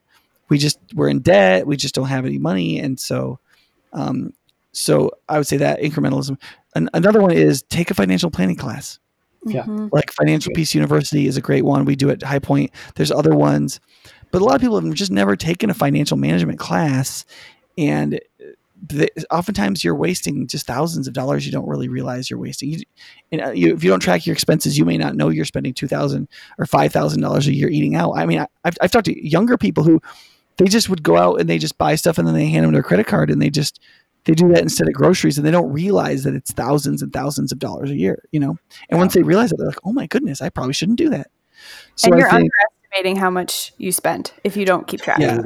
[0.49, 1.67] We just we're in debt.
[1.67, 3.39] We just don't have any money, and so
[3.93, 4.33] um,
[4.71, 6.37] so I would say that incrementalism.
[6.75, 8.99] An- another one is take a financial planning class.
[9.45, 9.63] Yeah.
[9.63, 9.87] Mm-hmm.
[9.91, 11.85] Like Financial Peace University is a great one.
[11.85, 12.71] We do it at High Point.
[12.95, 13.79] There's other ones.
[14.31, 17.25] But a lot of people have just never taken a financial management class,
[17.77, 18.19] and
[18.87, 22.69] they, oftentimes you're wasting just thousands of dollars you don't really realize you're wasting.
[22.69, 22.79] You,
[23.31, 25.73] and, uh, you, if you don't track your expenses, you may not know you're spending
[25.73, 26.27] two thousand
[26.57, 28.13] or five thousand dollars a year eating out.
[28.13, 30.01] I mean, I, have I've talked to younger people who
[30.57, 32.73] they just would go out and they just buy stuff and then they hand them
[32.73, 33.79] their credit card and they just
[34.25, 37.51] they do that instead of groceries and they don't realize that it's thousands and thousands
[37.51, 38.57] of dollars a year you know
[38.89, 41.31] and once they realize it they're like oh my goodness i probably shouldn't do that
[41.95, 42.51] so and you're think,
[42.91, 45.19] underestimating how much you spend if you don't keep track.
[45.19, 45.41] Yeah.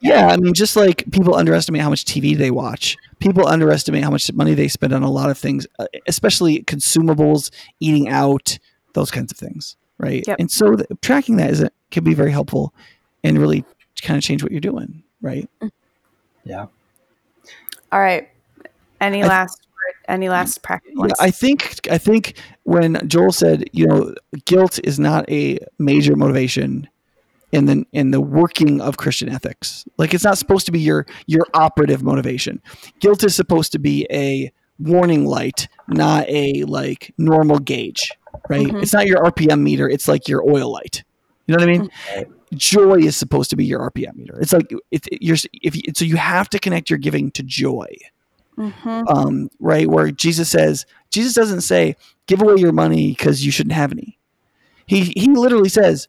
[0.00, 4.10] Yeah, I mean, just like people underestimate how much TV they watch, people underestimate how
[4.10, 7.50] much money they spend on a lot of things, uh, especially consumables,
[7.80, 8.58] eating out,
[8.92, 10.22] those kinds of things, right?
[10.26, 10.36] Yep.
[10.40, 12.74] And so the, tracking that is a, can be very helpful
[13.22, 13.64] and really
[14.02, 15.48] kind of change what you're doing, right?
[15.62, 15.70] Mm.
[16.44, 16.66] Yeah.
[17.90, 18.28] All right.
[19.00, 19.63] Any I, last
[20.08, 21.06] any last practical?
[21.06, 24.14] Yeah, I think I think when Joel said, you know,
[24.44, 26.88] guilt is not a major motivation
[27.54, 29.84] in the in the working of Christian ethics.
[29.96, 32.60] Like it's not supposed to be your your operative motivation.
[33.00, 38.10] Guilt is supposed to be a warning light, not a like normal gauge,
[38.48, 38.66] right?
[38.66, 38.78] Mm-hmm.
[38.78, 41.04] It's not your RPM meter, it's like your oil light.
[41.46, 41.90] You know what I mean?
[41.90, 42.56] Mm-hmm.
[42.56, 44.38] Joy is supposed to be your RPM meter.
[44.40, 47.42] It's like it, it, you're if you, so you have to connect your giving to
[47.42, 47.86] joy
[48.56, 49.08] mm-hmm.
[49.08, 49.88] um, right?
[49.88, 54.18] Where Jesus says, Jesus doesn't say, give away your money because you shouldn't have any.
[54.86, 56.08] He, he literally says,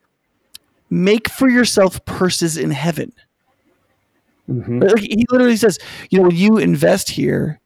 [0.90, 3.14] make for yourself purses in heaven.
[4.50, 4.82] Mm-hmm.
[4.98, 7.60] He literally says, you know, when you invest here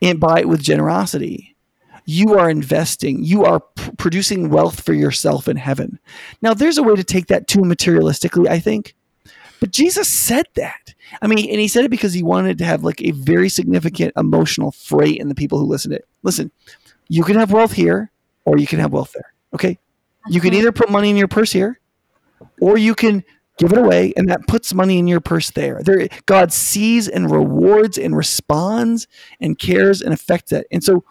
[0.00, 1.56] and buy it with generosity,
[2.04, 5.98] you are investing, you are p- producing wealth for yourself in heaven.
[6.42, 8.94] Now, there's a way to take that too materialistically, I think.
[9.60, 10.94] But Jesus said that.
[11.20, 14.12] I mean, and he said it because he wanted to have like a very significant
[14.16, 16.08] emotional freight in the people who listen to it.
[16.22, 16.50] Listen,
[17.08, 18.10] you can have wealth here
[18.44, 19.32] or you can have wealth there.
[19.54, 19.78] Okay.
[20.28, 20.60] You can uh-huh.
[20.60, 21.78] either put money in your purse here
[22.60, 23.24] or you can
[23.58, 25.82] give it away and that puts money in your purse there.
[25.82, 29.06] There God sees and rewards and responds
[29.40, 30.66] and cares and affects it.
[30.70, 31.04] And so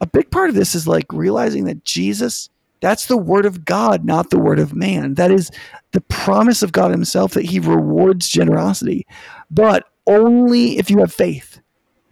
[0.00, 2.48] a big part of this is like realizing that Jesus
[2.82, 5.14] that's the word of God, not the word of man.
[5.14, 5.50] That is
[5.92, 9.06] the promise of God Himself that He rewards generosity,
[9.50, 11.60] but only if you have faith.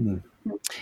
[0.01, 0.23] Mm.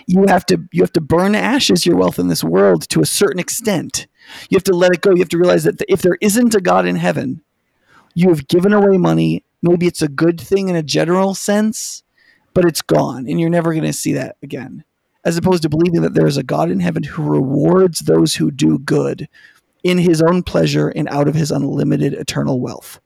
[0.05, 3.05] You have to you have to burn ashes your wealth in this world to a
[3.05, 4.07] certain extent.
[4.49, 5.11] You have to let it go.
[5.11, 7.41] You have to realize that if there isn't a God in heaven,
[8.13, 9.43] you have given away money.
[9.61, 12.03] Maybe it's a good thing in a general sense,
[12.53, 14.85] but it's gone, and you're never going to see that again.
[15.25, 18.51] As opposed to believing that there is a God in heaven who rewards those who
[18.51, 19.27] do good
[19.83, 22.99] in his own pleasure and out of his unlimited eternal wealth.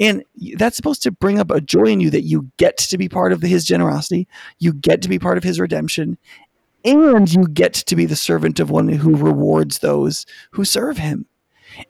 [0.00, 0.24] And
[0.54, 3.32] that's supposed to bring up a joy in you that you get to be part
[3.32, 4.28] of his generosity,
[4.58, 6.18] you get to be part of his redemption,
[6.84, 11.26] and you get to be the servant of one who rewards those who serve him.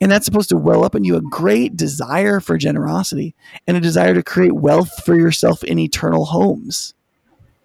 [0.01, 3.35] And that's supposed to well up in you a great desire for generosity
[3.66, 6.95] and a desire to create wealth for yourself in eternal homes,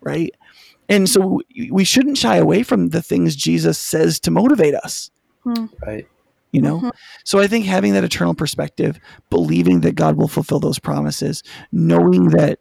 [0.02, 0.34] right?
[0.90, 5.12] And so we shouldn't shy away from the things Jesus says to motivate us
[5.48, 5.66] mm-hmm.
[5.86, 6.08] right?
[6.52, 6.90] You know, mm-hmm.
[7.26, 9.00] so I think having that eternal perspective,
[9.30, 12.60] believing that God will fulfill those promises, knowing that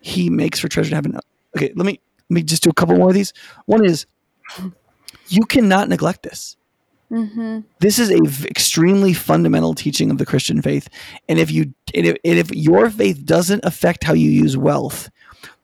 [0.00, 1.18] He makes for treasure in heaven.
[1.56, 2.00] Okay, let me
[2.30, 3.32] let me just do a couple more of these.
[3.66, 4.06] One is
[5.28, 6.56] you cannot neglect this.
[7.10, 7.60] Mm-hmm.
[7.78, 10.88] This is a v- extremely fundamental teaching of the Christian faith,
[11.28, 15.08] and if you and if, and if your faith doesn't affect how you use wealth,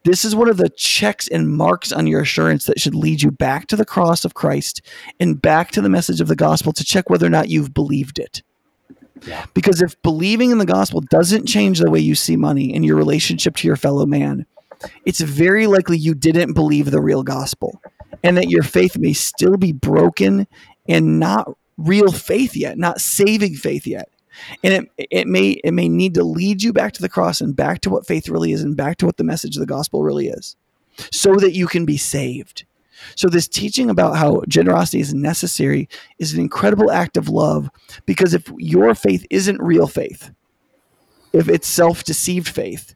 [0.04, 3.30] this is one of the checks and marks on your assurance that should lead you
[3.30, 4.82] back to the cross of Christ
[5.20, 8.18] and back to the message of the gospel to check whether or not you've believed
[8.18, 8.42] it.
[9.24, 9.46] Yeah.
[9.54, 12.96] Because if believing in the gospel doesn't change the way you see money and your
[12.96, 14.46] relationship to your fellow man,
[15.06, 17.80] it's very likely you didn't believe the real gospel
[18.24, 20.48] and that your faith may still be broken
[20.88, 24.08] and not real faith yet, not saving faith yet
[24.62, 27.56] and it it may it may need to lead you back to the cross and
[27.56, 30.02] back to what faith really is and back to what the message of the gospel
[30.02, 30.56] really is
[31.10, 32.64] so that you can be saved.
[33.16, 35.88] So this teaching about how generosity is necessary
[36.18, 37.68] is an incredible act of love
[38.06, 40.30] because if your faith isn't real faith
[41.32, 42.94] if it's self-deceived faith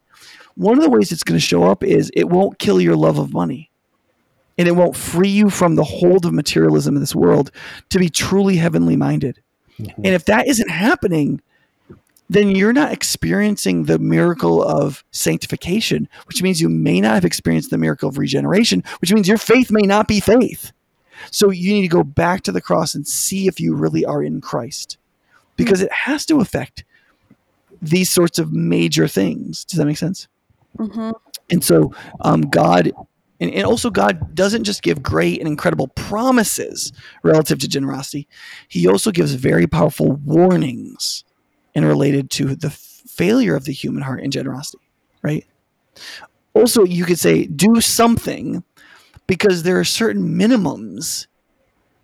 [0.56, 3.18] one of the ways it's going to show up is it won't kill your love
[3.18, 3.70] of money.
[4.58, 7.50] And it won't free you from the hold of materialism in this world
[7.90, 9.42] to be truly heavenly minded
[9.78, 10.02] Mm-hmm.
[10.04, 11.40] And if that isn't happening,
[12.28, 17.70] then you're not experiencing the miracle of sanctification, which means you may not have experienced
[17.70, 20.72] the miracle of regeneration, which means your faith may not be faith.
[21.30, 24.22] So you need to go back to the cross and see if you really are
[24.22, 24.98] in Christ
[25.56, 26.84] because it has to affect
[27.80, 29.64] these sorts of major things.
[29.64, 30.28] Does that make sense?
[30.78, 31.12] Mm-hmm.
[31.50, 32.92] And so um, God
[33.40, 36.92] and, and also, God doesn't just give great and incredible promises
[37.22, 38.28] relative to generosity,
[38.68, 41.24] He also gives very powerful warnings
[41.74, 44.82] and related to the failure of the human heart in generosity,
[45.22, 45.46] right?
[46.54, 48.64] Also, you could say, do something
[49.26, 51.26] because there are certain minimums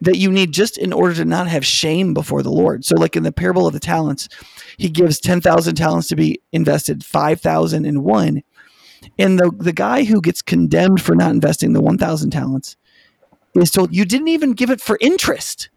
[0.02, 2.84] that you need just in order to not have shame before the Lord.
[2.84, 4.28] So, like in the parable of the talents,
[4.76, 8.42] he gives 10,000 talents to be invested, 5,000 in one.
[9.18, 12.76] And the the guy who gets condemned for not investing the 1000 talents
[13.54, 15.68] is told you didn't even give it for interest.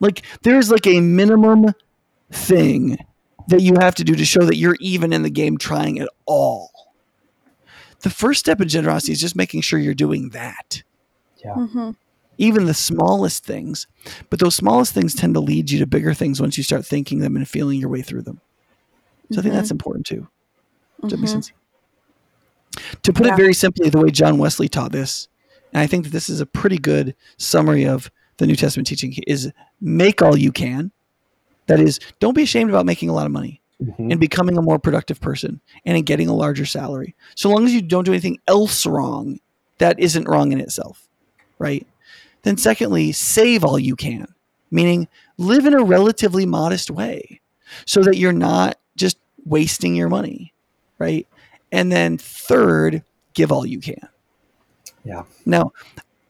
[0.00, 1.74] Like there's like a minimum
[2.30, 2.98] thing
[3.48, 6.08] that you have to do to show that you're even in the game trying at
[6.26, 6.70] all.
[8.00, 10.82] The first step in generosity is just making sure you're doing that.
[11.44, 11.54] Yeah.
[11.54, 11.90] Mm-hmm.
[12.38, 13.86] Even the smallest things,
[14.30, 17.20] but those smallest things tend to lead you to bigger things once you start thinking
[17.20, 18.40] them and feeling your way through them.
[19.30, 19.38] So mm-hmm.
[19.38, 19.74] I think that's mm-hmm.
[19.74, 20.28] important too.
[21.02, 21.34] Does that make mm-hmm.
[21.34, 21.52] sense?
[23.02, 23.34] To put yeah.
[23.34, 25.28] it very simply, the way John Wesley taught this,
[25.72, 29.14] and I think that this is a pretty good summary of the New Testament teaching,
[29.26, 30.90] is make all you can.
[31.66, 34.10] That is, don't be ashamed about making a lot of money mm-hmm.
[34.10, 37.14] and becoming a more productive person and in getting a larger salary.
[37.34, 39.38] So long as you don't do anything else wrong,
[39.78, 41.08] that isn't wrong in itself,
[41.58, 41.86] right?
[42.42, 44.26] Then, secondly, save all you can,
[44.70, 45.08] meaning
[45.38, 47.40] live in a relatively modest way
[47.86, 50.52] so that you're not just wasting your money,
[50.98, 51.26] right?
[51.72, 53.02] And then third,
[53.34, 54.08] give all you can.
[55.04, 55.24] Yeah.
[55.44, 55.72] Now,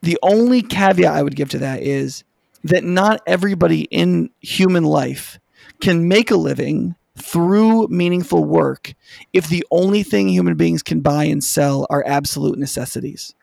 [0.00, 2.24] the only caveat I would give to that is
[2.64, 5.38] that not everybody in human life
[5.80, 8.94] can make a living through meaningful work
[9.32, 13.34] if the only thing human beings can buy and sell are absolute necessities.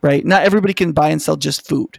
[0.00, 0.24] Right?
[0.24, 1.98] Not everybody can buy and sell just food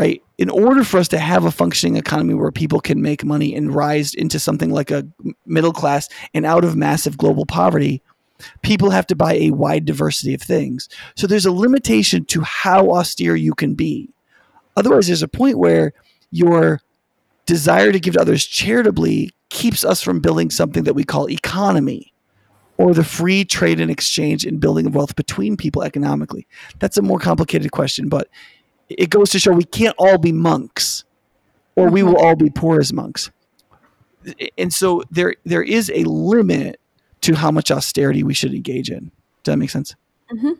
[0.00, 0.22] right?
[0.38, 3.74] In order for us to have a functioning economy where people can make money and
[3.74, 5.06] rise into something like a
[5.44, 8.00] middle class and out of massive global poverty,
[8.62, 10.88] people have to buy a wide diversity of things.
[11.16, 14.08] So there's a limitation to how austere you can be.
[14.74, 15.92] Otherwise, there's a point where
[16.30, 16.80] your
[17.44, 22.14] desire to give to others charitably keeps us from building something that we call economy
[22.78, 26.46] or the free trade and exchange and building of wealth between people economically.
[26.78, 28.28] That's a more complicated question, but
[28.90, 31.04] it goes to show we can't all be monks
[31.76, 33.30] or we will all be poor as monks.
[34.58, 36.78] And so there there is a limit
[37.22, 39.10] to how much austerity we should engage in.
[39.42, 39.94] Does that make sense?
[40.32, 40.52] Mm-hmm.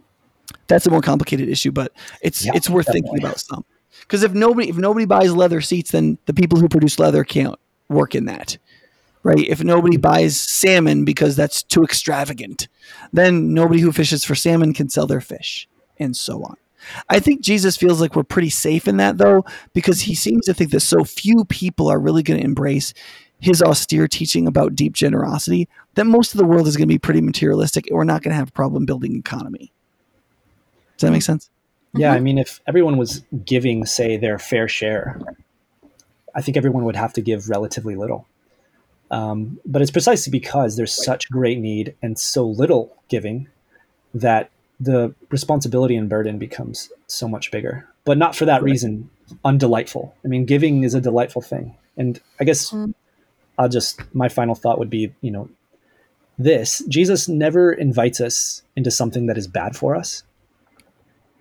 [0.66, 1.92] That's a more complicated issue, but
[2.22, 3.10] it's yeah, it's worth definitely.
[3.10, 3.64] thinking about some.
[4.00, 7.56] Because if nobody if nobody buys leather seats, then the people who produce leather can't
[7.88, 8.56] work in that,
[9.22, 9.46] right?
[9.46, 12.68] If nobody buys salmon because that's too extravagant,
[13.12, 16.56] then nobody who fishes for salmon can sell their fish, and so on.
[17.08, 20.54] I think Jesus feels like we're pretty safe in that though, because he seems to
[20.54, 22.94] think that so few people are really going to embrace
[23.40, 26.98] his austere teaching about deep generosity that most of the world is going to be
[26.98, 29.72] pretty materialistic and we're not going to have a problem building economy.
[30.96, 31.50] Does that make sense?
[31.94, 32.16] Yeah, mm-hmm.
[32.16, 35.20] I mean, if everyone was giving, say, their fair share,
[36.34, 38.26] I think everyone would have to give relatively little.
[39.10, 43.48] Um, but it's precisely because there's such great need and so little giving
[44.14, 44.50] that
[44.80, 47.86] the responsibility and burden becomes so much bigger.
[48.04, 49.10] But not for that reason
[49.44, 50.12] undelightful.
[50.24, 51.76] I mean, giving is a delightful thing.
[51.96, 52.94] And I guess mm.
[53.58, 55.48] I'll just, my final thought would be, you know,
[56.38, 60.22] this Jesus never invites us into something that is bad for us.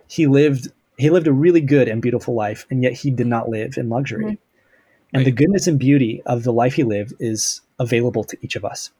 [0.08, 3.48] He lived he lived a really good and beautiful life, and yet he did not
[3.48, 4.24] live in luxury.
[4.24, 5.14] Mm-hmm.
[5.14, 5.24] And right.
[5.24, 8.90] the goodness and beauty of the life he lived is available to each of us.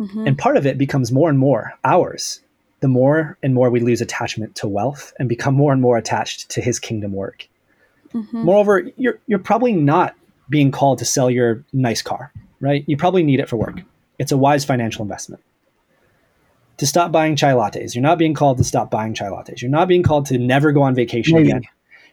[0.00, 0.26] Mm-hmm.
[0.26, 2.40] And part of it becomes more and more ours
[2.80, 6.48] the more and more we lose attachment to wealth and become more and more attached
[6.50, 7.48] to his kingdom work.
[8.14, 8.42] Mm-hmm.
[8.42, 10.14] Moreover, you're, you're probably not
[10.48, 12.84] being called to sell your nice car, right?
[12.86, 13.80] You probably need it for work.
[14.18, 15.42] It's a wise financial investment.
[16.78, 19.60] To stop buying chai lattes, you're not being called to stop buying chai lattes.
[19.60, 21.50] You're not being called to never go on vacation maybe.
[21.50, 21.62] again.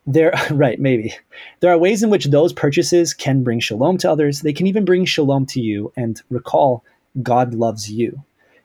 [0.06, 0.80] There, right?
[0.80, 1.16] Maybe
[1.62, 4.42] there are ways in which those purchases can bring shalom to others.
[4.42, 6.84] They can even bring shalom to you and recall
[7.24, 8.24] God loves you.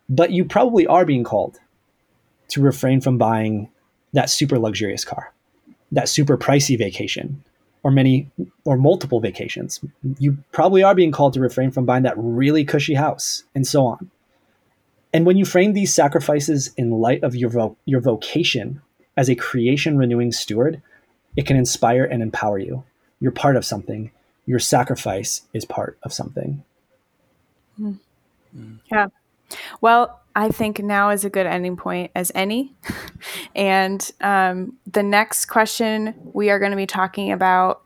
[0.08, 1.58] But you probably are being called
[2.52, 3.68] to refrain from buying
[4.12, 5.32] that super luxurious car,
[5.90, 7.42] that super pricey vacation,
[7.82, 8.30] or many
[8.64, 9.80] or multiple vacations.
[10.18, 13.86] You probably are being called to refrain from buying that really cushy house and so
[13.86, 14.10] on.
[15.12, 18.80] And when you frame these sacrifices in light of your, vo- your vocation
[19.16, 20.80] as a creation renewing steward,
[21.36, 22.84] it can inspire and empower you.
[23.20, 24.10] You're part of something.
[24.46, 26.64] Your sacrifice is part of something.
[27.80, 27.98] Mm.
[28.90, 29.08] Yeah.
[29.80, 32.74] Well, I think now is a good ending point as any.
[33.54, 37.82] and um, the next question we are going to be talking about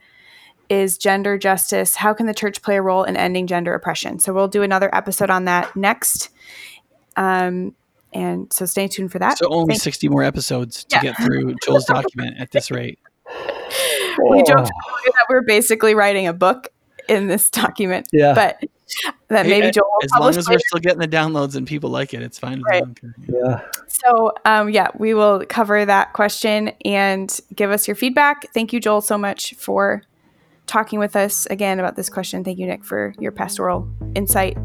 [0.68, 1.96] is gender justice.
[1.96, 4.18] How can the church play a role in ending gender oppression?
[4.18, 6.30] So we'll do another episode on that next.
[7.16, 7.74] Um,
[8.12, 9.38] and so stay tuned for that.
[9.38, 9.84] So only Thanks.
[9.84, 11.02] 60 more episodes to yeah.
[11.02, 12.98] get through Joel's document at this rate.
[14.30, 16.68] We joked that we're basically writing a book
[17.06, 18.08] in this document.
[18.12, 18.32] Yeah.
[18.32, 18.64] But
[19.28, 20.56] that maybe Joel as long as later.
[20.56, 22.62] we're still getting the downloads and people like it, it's fine.
[22.62, 22.84] Right.
[23.28, 23.62] Yeah.
[23.88, 28.52] So um, yeah, we will cover that question and give us your feedback.
[28.52, 30.02] Thank you, Joel, so much for
[30.66, 32.44] talking with us again about this question.
[32.44, 34.56] Thank you, Nick, for your pastoral insight.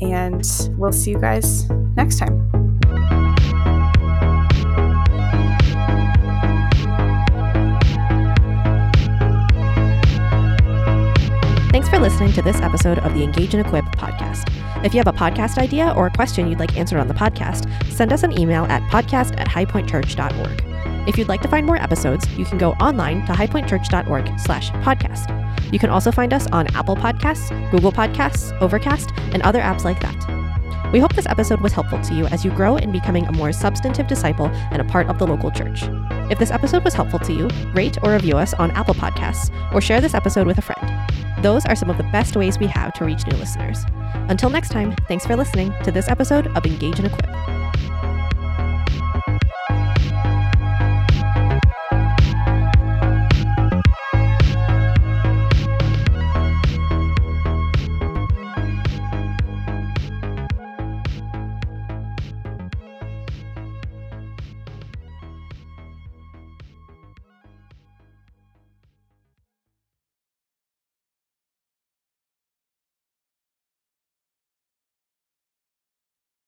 [0.00, 0.44] And
[0.76, 2.59] we'll see you guys next time.
[11.70, 14.52] Thanks for listening to this episode of the Engage and Equip podcast.
[14.84, 17.70] If you have a podcast idea or a question you'd like answered on the podcast,
[17.92, 21.08] send us an email at podcast at highpointchurch.org.
[21.08, 25.72] If you'd like to find more episodes, you can go online to highpointchurch.org slash podcast.
[25.72, 30.00] You can also find us on Apple Podcasts, Google Podcasts, Overcast, and other apps like
[30.00, 30.49] that.
[30.92, 33.52] We hope this episode was helpful to you as you grow in becoming a more
[33.52, 35.82] substantive disciple and a part of the local church.
[36.30, 39.80] If this episode was helpful to you, rate or review us on Apple Podcasts or
[39.80, 41.10] share this episode with a friend.
[41.42, 43.84] Those are some of the best ways we have to reach new listeners.
[44.28, 47.89] Until next time, thanks for listening to this episode of Engage and Equip.